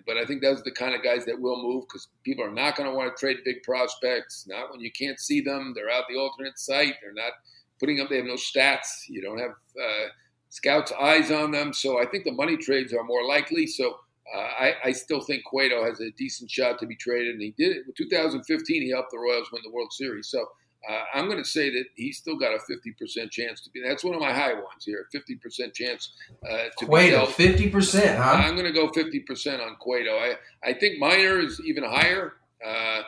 but 0.05 0.17
I 0.17 0.25
think 0.25 0.41
those 0.41 0.59
are 0.59 0.63
the 0.63 0.71
kind 0.71 0.93
of 0.93 1.03
guys 1.03 1.25
that 1.25 1.39
will 1.39 1.61
move 1.61 1.85
because 1.87 2.09
people 2.23 2.43
are 2.43 2.51
not 2.51 2.75
going 2.75 2.89
to 2.89 2.95
want 2.95 3.15
to 3.15 3.19
trade 3.19 3.37
big 3.45 3.63
prospects. 3.63 4.45
Not 4.47 4.71
when 4.71 4.81
you 4.81 4.91
can't 4.91 5.19
see 5.19 5.41
them. 5.41 5.73
They're 5.73 5.89
out 5.89 6.03
the 6.09 6.17
alternate 6.17 6.59
site. 6.59 6.95
They're 7.01 7.13
not 7.13 7.31
putting 7.79 8.01
up. 8.01 8.09
They 8.09 8.17
have 8.17 8.25
no 8.25 8.33
stats. 8.33 9.07
You 9.07 9.21
don't 9.21 9.37
have 9.37 9.51
uh, 9.51 10.07
scouts' 10.49 10.91
eyes 10.99 11.31
on 11.31 11.51
them. 11.51 11.71
So 11.71 12.01
I 12.01 12.05
think 12.05 12.25
the 12.25 12.31
money 12.31 12.57
trades 12.57 12.93
are 12.93 13.03
more 13.03 13.25
likely. 13.25 13.67
So 13.67 13.99
uh, 14.35 14.37
I, 14.59 14.73
I, 14.85 14.91
still 14.91 15.21
think 15.21 15.43
Cueto 15.45 15.85
has 15.85 15.99
a 16.01 16.09
decent 16.17 16.49
shot 16.49 16.79
to 16.79 16.87
be 16.87 16.95
traded, 16.95 17.33
and 17.33 17.41
he 17.41 17.53
did 17.57 17.77
it. 17.77 17.85
In 17.85 17.93
2015, 17.95 18.81
he 18.81 18.89
helped 18.89 19.11
the 19.11 19.19
Royals 19.19 19.51
win 19.51 19.61
the 19.63 19.71
World 19.71 19.93
Series. 19.93 20.29
So 20.29 20.47
uh, 20.89 21.01
I'm 21.13 21.25
going 21.25 21.41
to 21.41 21.49
say 21.49 21.69
that 21.71 21.85
he's 21.95 22.17
still 22.17 22.37
got 22.37 22.53
a 22.53 22.59
50% 22.59 23.31
chance 23.31 23.61
to 23.61 23.69
be. 23.71 23.81
That's 23.81 24.03
one 24.03 24.13
of 24.13 24.21
my 24.21 24.33
high 24.33 24.53
ones 24.53 24.85
here. 24.85 25.07
50% 25.13 25.73
chance 25.73 26.11
uh, 26.47 26.65
to 26.77 26.85
Cueto, 26.85 27.25
be. 27.37 27.69
50%, 27.71 28.17
huh? 28.17 28.23
I'm 28.23 28.55
going 28.55 28.71
to 28.71 28.73
go 28.73 28.89
50% 28.89 29.65
on 29.65 29.75
Cueto. 29.77 30.11
I, 30.11 30.35
I 30.63 30.73
think 30.73 30.99
Minor 30.99 31.39
is 31.39 31.61
even 31.65 31.83
higher. 31.83 32.33
Uh, 32.65 33.01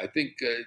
I 0.00 0.06
think 0.12 0.32
uh, 0.42 0.62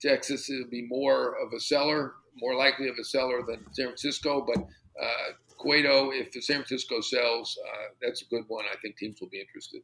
Texas 0.00 0.48
will 0.48 0.68
be 0.70 0.86
more 0.86 1.36
of 1.40 1.52
a 1.52 1.60
seller, 1.60 2.14
more 2.36 2.54
likely 2.54 2.88
of 2.88 2.96
a 3.00 3.04
seller 3.04 3.42
than 3.46 3.60
San 3.72 3.86
Francisco. 3.86 4.44
But 4.46 4.62
uh, 5.00 5.32
Cueto, 5.58 6.10
if 6.10 6.32
the 6.32 6.40
San 6.40 6.56
Francisco 6.56 7.00
sells, 7.00 7.56
uh, 7.66 7.94
that's 8.02 8.22
a 8.22 8.26
good 8.26 8.44
one. 8.48 8.64
I 8.72 8.76
think 8.80 8.96
teams 8.96 9.20
will 9.20 9.28
be 9.28 9.40
interested. 9.40 9.82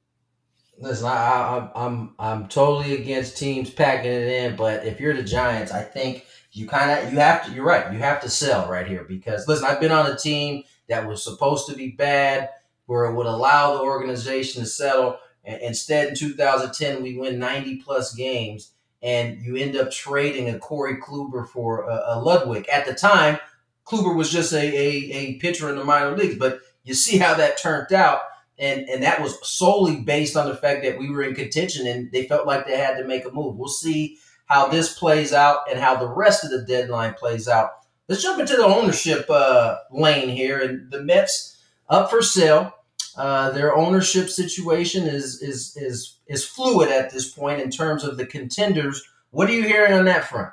Listen, 0.80 1.08
I, 1.08 1.10
I, 1.10 1.70
I'm 1.74 2.14
I'm 2.18 2.48
totally 2.48 2.94
against 2.94 3.36
teams 3.36 3.68
packing 3.68 4.10
it 4.10 4.28
in, 4.28 4.56
but 4.56 4.86
if 4.86 4.98
you're 4.98 5.14
the 5.14 5.22
Giants, 5.22 5.72
I 5.72 5.82
think 5.82 6.24
you 6.52 6.66
kind 6.66 6.90
of 6.90 7.12
you 7.12 7.18
have 7.18 7.44
to. 7.44 7.52
You're 7.52 7.66
right. 7.66 7.92
You 7.92 7.98
have 7.98 8.20
to 8.22 8.30
sell 8.30 8.66
right 8.66 8.86
here 8.86 9.04
because 9.04 9.46
listen, 9.46 9.66
I've 9.66 9.80
been 9.80 9.92
on 9.92 10.10
a 10.10 10.16
team 10.16 10.64
that 10.88 11.06
was 11.06 11.22
supposed 11.22 11.68
to 11.68 11.74
be 11.74 11.90
bad, 11.90 12.48
where 12.86 13.04
it 13.04 13.14
would 13.14 13.26
allow 13.26 13.74
the 13.74 13.82
organization 13.82 14.62
to 14.62 14.68
settle. 14.68 15.18
And 15.44 15.60
instead, 15.60 16.08
in 16.08 16.14
2010, 16.14 17.02
we 17.02 17.16
win 17.16 17.38
90 17.38 17.76
plus 17.82 18.14
games, 18.14 18.72
and 19.02 19.38
you 19.42 19.56
end 19.56 19.76
up 19.76 19.90
trading 19.90 20.48
a 20.48 20.58
Corey 20.58 20.96
Kluber 20.96 21.46
for 21.46 21.88
a, 21.88 21.94
a 21.94 22.22
Ludwick. 22.24 22.68
At 22.70 22.86
the 22.86 22.94
time, 22.94 23.38
Kluber 23.86 24.16
was 24.16 24.32
just 24.32 24.52
a, 24.54 24.58
a, 24.58 25.12
a 25.12 25.34
pitcher 25.40 25.68
in 25.68 25.76
the 25.76 25.84
minor 25.84 26.16
leagues, 26.16 26.36
but 26.36 26.60
you 26.84 26.94
see 26.94 27.18
how 27.18 27.34
that 27.34 27.58
turned 27.58 27.92
out 27.92 28.20
and 28.60 28.88
and 28.88 29.02
that 29.02 29.20
was 29.20 29.38
solely 29.46 30.00
based 30.00 30.36
on 30.36 30.46
the 30.46 30.56
fact 30.56 30.82
that 30.84 30.98
we 30.98 31.10
were 31.10 31.22
in 31.22 31.34
contention 31.34 31.86
and 31.86 32.12
they 32.12 32.26
felt 32.26 32.46
like 32.46 32.66
they 32.66 32.76
had 32.76 32.98
to 32.98 33.04
make 33.04 33.24
a 33.24 33.30
move. 33.30 33.56
We'll 33.56 33.68
see 33.68 34.18
how 34.46 34.68
this 34.68 34.98
plays 34.98 35.32
out 35.32 35.60
and 35.70 35.80
how 35.80 35.96
the 35.96 36.08
rest 36.08 36.44
of 36.44 36.50
the 36.50 36.62
deadline 36.62 37.14
plays 37.14 37.48
out. 37.48 37.70
Let's 38.08 38.22
jump 38.22 38.40
into 38.40 38.56
the 38.56 38.64
ownership 38.64 39.30
uh, 39.30 39.76
lane 39.92 40.28
here, 40.28 40.60
and 40.60 40.90
the 40.90 41.00
Mets 41.02 41.56
up 41.88 42.10
for 42.10 42.22
sale. 42.22 42.74
Uh, 43.16 43.50
their 43.50 43.74
ownership 43.74 44.28
situation 44.28 45.06
is 45.06 45.40
is 45.40 45.76
is 45.76 46.16
is 46.26 46.44
fluid 46.44 46.90
at 46.90 47.10
this 47.10 47.30
point 47.30 47.60
in 47.60 47.70
terms 47.70 48.04
of 48.04 48.16
the 48.16 48.26
contenders 48.26 49.04
What 49.30 49.48
are 49.48 49.52
you 49.52 49.62
hearing 49.62 49.92
on 49.92 50.04
that 50.06 50.24
front? 50.24 50.52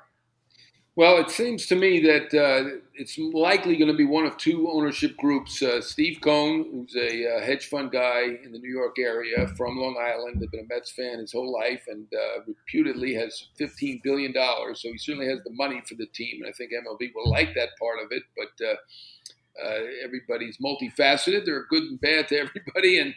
Well, 0.95 1.17
it 1.17 1.29
seems 1.29 1.67
to 1.67 1.75
me 1.75 1.99
that 2.01 2.33
uh, 2.33 2.79
it's 2.97 3.17
likely 3.17 3.77
going 3.77 3.91
to 3.91 3.97
be 3.97 4.05
one 4.05 4.25
of 4.25 4.37
two 4.37 4.69
ownership 4.71 5.15
groups. 5.17 5.61
Uh, 5.61 5.81
Steve 5.81 6.19
Cohen, 6.21 6.65
who's 6.71 6.95
a 6.95 7.37
uh, 7.37 7.41
hedge 7.41 7.67
fund 7.67 7.91
guy 7.91 8.23
in 8.43 8.51
the 8.51 8.59
New 8.59 8.71
York 8.71 8.97
area 8.99 9.47
from 9.55 9.77
Long 9.77 9.95
Island, 9.99 10.41
has 10.41 10.49
been 10.49 10.61
a 10.61 10.73
Mets 10.73 10.91
fan 10.91 11.19
his 11.19 11.31
whole 11.31 11.51
life, 11.51 11.83
and 11.87 12.07
uh, 12.13 12.41
reputedly 12.47 13.13
has 13.13 13.47
$15 13.59 14.01
billion. 14.03 14.33
So 14.33 14.91
he 14.91 14.97
certainly 14.97 15.27
has 15.27 15.39
the 15.43 15.53
money 15.53 15.81
for 15.87 15.95
the 15.95 16.07
team, 16.07 16.41
and 16.41 16.49
I 16.49 16.51
think 16.53 16.71
MLB 16.71 17.11
will 17.15 17.29
like 17.29 17.53
that 17.55 17.69
part 17.79 17.99
of 18.03 18.11
it. 18.11 18.23
But 18.35 18.65
uh, 18.65 19.65
uh, 19.65 19.83
everybody's 20.03 20.57
multifaceted; 20.57 21.45
they're 21.45 21.65
good 21.69 21.83
and 21.83 22.01
bad 22.01 22.27
to 22.29 22.39
everybody. 22.39 22.99
And 22.99 23.13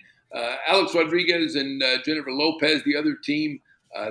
Alex 0.69 0.95
Rodriguez 0.95 1.55
and 1.57 1.83
Jennifer 2.05 2.33
Lopez, 2.33 2.83
the 2.85 2.97
other 2.97 3.15
team, 3.15 3.61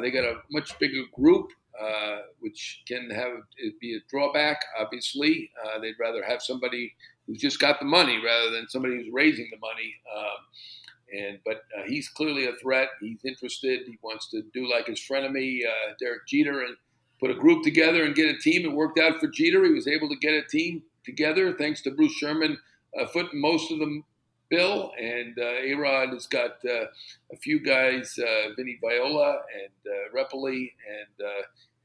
they 0.01 0.11
got 0.11 0.25
a 0.25 0.41
much 0.51 0.77
bigger 0.79 1.03
group. 1.13 1.49
Uh, 1.79 2.23
which 2.39 2.81
can 2.87 3.09
have 3.09 3.31
be 3.79 3.95
a 3.95 3.99
drawback. 4.09 4.59
Obviously, 4.77 5.49
uh, 5.63 5.79
they'd 5.79 5.95
rather 5.97 6.21
have 6.23 6.41
somebody 6.41 6.93
who's 7.25 7.39
just 7.39 7.59
got 7.59 7.79
the 7.79 7.85
money 7.85 8.19
rather 8.23 8.51
than 8.51 8.67
somebody 8.67 8.95
who's 8.95 9.13
raising 9.13 9.47
the 9.49 9.59
money. 9.59 9.95
Um, 10.17 11.19
and 11.21 11.39
but 11.45 11.63
uh, 11.77 11.83
he's 11.87 12.09
clearly 12.09 12.47
a 12.47 12.53
threat. 12.61 12.89
He's 12.99 13.23
interested. 13.23 13.81
He 13.85 13.97
wants 14.01 14.29
to 14.31 14.43
do 14.53 14.69
like 14.69 14.87
his 14.87 14.99
frenemy 14.99 15.61
uh, 15.65 15.93
Derek 16.01 16.27
Jeter 16.27 16.63
and 16.63 16.75
put 17.19 17.31
a 17.31 17.35
group 17.35 17.63
together 17.63 18.03
and 18.03 18.13
get 18.13 18.33
a 18.33 18.37
team. 18.37 18.65
It 18.65 18.73
worked 18.73 18.99
out 18.99 19.19
for 19.19 19.27
Jeter. 19.27 19.63
He 19.63 19.71
was 19.71 19.87
able 19.87 20.09
to 20.09 20.17
get 20.17 20.33
a 20.33 20.43
team 20.43 20.83
together 21.05 21.55
thanks 21.57 21.81
to 21.83 21.91
Bruce 21.91 22.13
Sherman 22.13 22.57
uh, 22.99 23.05
footing 23.07 23.39
most 23.39 23.71
of 23.71 23.79
the 23.79 24.01
bill. 24.49 24.91
And 24.99 25.37
uh, 25.37 25.61
Arod 25.63 26.13
has 26.13 26.27
got 26.27 26.57
a 26.65 27.37
few 27.41 27.59
guys, 27.59 28.19
Vinny 28.57 28.79
Viola 28.81 29.39
and 29.53 29.93
uh, 29.93 30.17
Repole, 30.17 30.71
and 30.89 31.27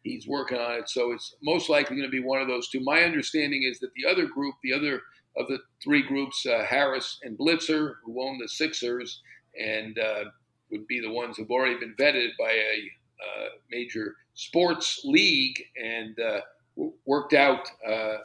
he's 0.04 0.28
working 0.28 0.58
on 0.58 0.74
it. 0.78 0.88
So 0.88 1.12
it's 1.12 1.34
most 1.42 1.68
likely 1.68 1.96
going 1.96 2.08
to 2.08 2.12
be 2.12 2.22
one 2.22 2.40
of 2.40 2.46
those 2.46 2.68
two. 2.68 2.80
My 2.80 3.02
understanding 3.02 3.64
is 3.64 3.80
that 3.80 3.90
the 3.94 4.08
other 4.08 4.26
group, 4.26 4.54
the 4.62 4.72
other 4.72 5.00
of 5.36 5.48
the 5.48 5.58
three 5.82 6.02
groups, 6.02 6.46
uh, 6.46 6.64
Harris 6.64 7.18
and 7.24 7.36
Blitzer, 7.36 7.94
who 8.04 8.22
own 8.22 8.38
the 8.38 8.48
Sixers, 8.48 9.20
and 9.60 9.98
uh, 9.98 10.24
would 10.70 10.86
be 10.86 11.00
the 11.00 11.10
ones 11.10 11.36
who've 11.36 11.50
already 11.50 11.78
been 11.78 11.94
vetted 11.98 12.30
by 12.38 12.50
a 12.50 12.90
uh, 13.24 13.48
major 13.70 14.14
sports 14.34 15.00
league 15.04 15.60
and 15.82 16.18
uh, 16.20 16.40
w- 16.76 16.92
worked 17.06 17.32
out 17.32 17.68
uh, 17.88 18.18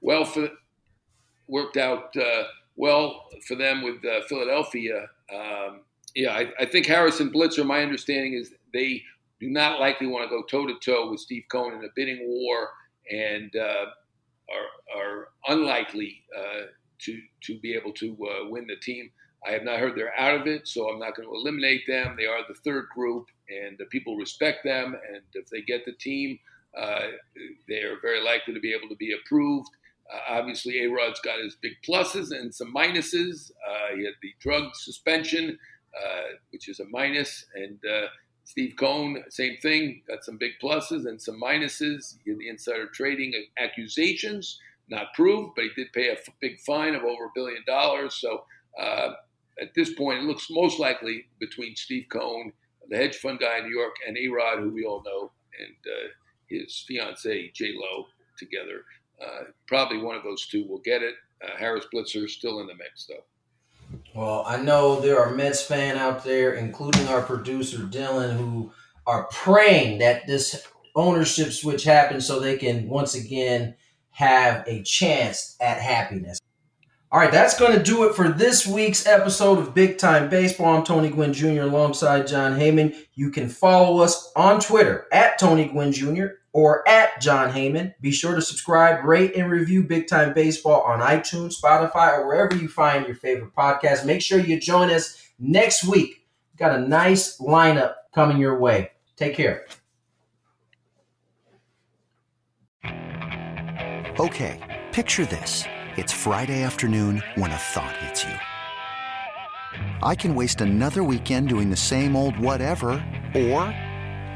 well 0.00 0.24
for 0.24 0.48
worked 1.48 1.76
out 1.76 2.14
uh, 2.16 2.44
well 2.76 3.28
for 3.46 3.56
them 3.56 3.82
with 3.82 3.96
Philadelphia. 4.28 5.06
Um, 5.34 5.80
yeah, 6.14 6.32
I, 6.32 6.52
I 6.60 6.66
think 6.66 6.86
Harris 6.86 7.20
and 7.20 7.32
Blitzer. 7.32 7.64
My 7.64 7.82
understanding 7.82 8.34
is 8.34 8.52
they 8.72 9.02
do 9.42 9.50
not 9.50 9.80
likely 9.80 10.06
want 10.06 10.22
to 10.24 10.28
go 10.30 10.44
toe 10.44 10.68
to 10.68 10.74
toe 10.78 11.10
with 11.10 11.18
Steve 11.18 11.42
Cohen 11.50 11.74
in 11.74 11.84
a 11.84 11.88
bidding 11.96 12.20
war 12.28 12.68
and 13.10 13.50
uh, 13.56 13.86
are, 14.54 14.96
are, 15.02 15.28
unlikely 15.48 16.22
uh, 16.38 16.66
to, 17.00 17.20
to 17.42 17.58
be 17.58 17.74
able 17.74 17.92
to 17.94 18.16
uh, 18.24 18.48
win 18.48 18.68
the 18.68 18.76
team. 18.76 19.10
I 19.44 19.50
have 19.50 19.64
not 19.64 19.80
heard 19.80 19.96
they're 19.96 20.16
out 20.16 20.40
of 20.40 20.46
it, 20.46 20.68
so 20.68 20.88
I'm 20.88 21.00
not 21.00 21.16
going 21.16 21.28
to 21.28 21.34
eliminate 21.34 21.82
them. 21.88 22.14
They 22.16 22.26
are 22.26 22.46
the 22.46 22.54
third 22.54 22.84
group, 22.94 23.26
and 23.48 23.76
the 23.76 23.86
people 23.86 24.14
respect 24.16 24.62
them. 24.62 24.94
And 25.12 25.22
if 25.34 25.50
they 25.50 25.62
get 25.62 25.84
the 25.84 25.94
team, 25.94 26.38
uh, 26.80 27.08
they 27.68 27.82
are 27.82 27.96
very 28.00 28.22
likely 28.22 28.54
to 28.54 28.60
be 28.60 28.72
able 28.72 28.88
to 28.90 28.96
be 28.96 29.12
approved. 29.12 29.70
Uh, 30.14 30.38
obviously, 30.38 30.84
A 30.84 30.86
Rod's 30.86 31.18
got 31.18 31.42
his 31.42 31.56
big 31.56 31.72
pluses 31.84 32.30
and 32.30 32.54
some 32.54 32.72
minuses. 32.72 33.50
Uh, 33.68 33.96
he 33.96 34.04
had 34.04 34.14
the 34.22 34.32
drug 34.40 34.76
suspension, 34.76 35.58
which 36.50 36.68
is 36.68 36.78
a 36.78 36.84
minus, 36.92 37.46
and 37.56 37.80
Steve 38.44 38.74
Cohen, 38.76 39.22
same 39.28 39.56
thing, 39.62 40.02
got 40.06 40.24
some 40.24 40.36
big 40.36 40.52
pluses 40.62 41.06
and 41.06 41.20
some 41.20 41.40
minuses. 41.40 42.16
He 42.24 42.34
the 42.34 42.48
insider 42.48 42.86
trading 42.86 43.32
accusations, 43.58 44.58
not 44.88 45.14
proved, 45.14 45.52
but 45.54 45.64
he 45.64 45.70
did 45.76 45.92
pay 45.92 46.08
a 46.10 46.16
big 46.40 46.58
fine 46.60 46.94
of 46.94 47.02
over 47.02 47.26
a 47.26 47.32
billion 47.34 47.62
dollars. 47.66 48.14
So 48.14 48.44
uh, 48.78 49.12
at 49.60 49.74
this 49.74 49.94
point, 49.94 50.18
it 50.18 50.24
looks 50.24 50.48
most 50.50 50.78
likely 50.78 51.26
between 51.38 51.76
Steve 51.76 52.06
Cohen, 52.10 52.52
the 52.88 52.96
hedge 52.96 53.16
fund 53.16 53.38
guy 53.38 53.58
in 53.58 53.64
New 53.64 53.78
York, 53.78 53.94
and 54.06 54.18
A 54.18 54.28
Rod, 54.28 54.58
who 54.58 54.70
we 54.70 54.84
all 54.84 55.02
know, 55.04 55.30
and 55.58 55.76
uh, 55.86 56.08
his 56.48 56.84
fiancee, 56.86 57.50
J 57.54 57.72
Lo, 57.74 58.06
together. 58.36 58.84
Uh, 59.24 59.44
probably 59.68 59.98
one 59.98 60.16
of 60.16 60.24
those 60.24 60.46
two 60.46 60.66
will 60.66 60.80
get 60.80 61.02
it. 61.02 61.14
Uh, 61.42 61.56
Harris 61.56 61.86
Blitzer 61.94 62.24
is 62.24 62.34
still 62.34 62.60
in 62.60 62.66
the 62.66 62.74
mix, 62.74 63.06
though. 63.06 63.24
Well, 64.14 64.44
I 64.46 64.58
know 64.58 65.00
there 65.00 65.18
are 65.18 65.34
Mets 65.34 65.62
fans 65.62 65.98
out 65.98 66.22
there, 66.22 66.52
including 66.54 67.08
our 67.08 67.22
producer 67.22 67.78
Dylan, 67.78 68.36
who 68.36 68.70
are 69.06 69.26
praying 69.32 70.00
that 70.00 70.26
this 70.26 70.66
ownership 70.94 71.50
switch 71.50 71.84
happens 71.84 72.26
so 72.26 72.38
they 72.38 72.58
can 72.58 72.88
once 72.88 73.14
again 73.14 73.74
have 74.10 74.64
a 74.66 74.82
chance 74.82 75.56
at 75.60 75.80
happiness. 75.80 76.40
All 77.10 77.20
right, 77.20 77.32
that's 77.32 77.58
going 77.58 77.76
to 77.76 77.82
do 77.82 78.04
it 78.04 78.14
for 78.14 78.28
this 78.28 78.66
week's 78.66 79.06
episode 79.06 79.58
of 79.58 79.74
Big 79.74 79.96
Time 79.96 80.28
Baseball. 80.28 80.76
I'm 80.76 80.84
Tony 80.84 81.08
Gwynn 81.08 81.32
Jr. 81.32 81.62
alongside 81.62 82.26
Jon 82.26 82.58
Heyman. 82.58 82.94
You 83.14 83.30
can 83.30 83.48
follow 83.48 84.02
us 84.02 84.30
on 84.36 84.60
Twitter 84.60 85.06
at 85.12 85.38
Tony 85.38 85.68
Gwynn 85.68 85.92
Jr. 85.92 86.26
or 86.52 86.86
at 86.88 87.20
Jon 87.20 87.50
Heyman. 87.50 87.94
Be 88.00 88.10
sure 88.10 88.34
to 88.34 88.42
subscribe, 88.42 89.04
rate, 89.04 89.34
and 89.36 89.50
review 89.50 89.82
Big 89.82 90.06
Time 90.06 90.34
Baseball 90.34 90.82
on 90.82 91.00
iTunes, 91.00 91.60
Spotify, 91.60 92.18
or 92.18 92.26
wherever 92.26 92.54
you 92.54 92.68
find 92.68 93.06
your 93.06 93.16
favorite 93.16 93.54
podcast. 93.54 94.04
Make 94.04 94.20
sure 94.20 94.38
you 94.38 94.60
join 94.60 94.90
us 94.90 95.30
next 95.38 95.84
week. 95.84 96.26
We've 96.52 96.58
got 96.58 96.78
a 96.78 96.86
nice 96.86 97.38
lineup 97.38 97.94
coming 98.14 98.38
your 98.38 98.58
way. 98.58 98.90
Take 99.16 99.34
care. 99.34 99.64
Okay, 104.20 104.82
picture 104.92 105.24
this. 105.24 105.64
It's 105.96 106.12
Friday 106.12 106.62
afternoon 106.62 107.22
when 107.36 107.50
a 107.50 107.56
thought 107.56 107.96
hits 107.96 108.24
you. 108.24 108.34
I 110.02 110.14
can 110.14 110.34
waste 110.34 110.60
another 110.60 111.02
weekend 111.02 111.48
doing 111.48 111.70
the 111.70 111.76
same 111.76 112.14
old 112.14 112.38
whatever, 112.38 112.90
or 113.34 113.62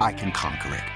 I 0.01 0.15
can 0.17 0.33
conquer 0.33 0.75
it. 0.75 0.96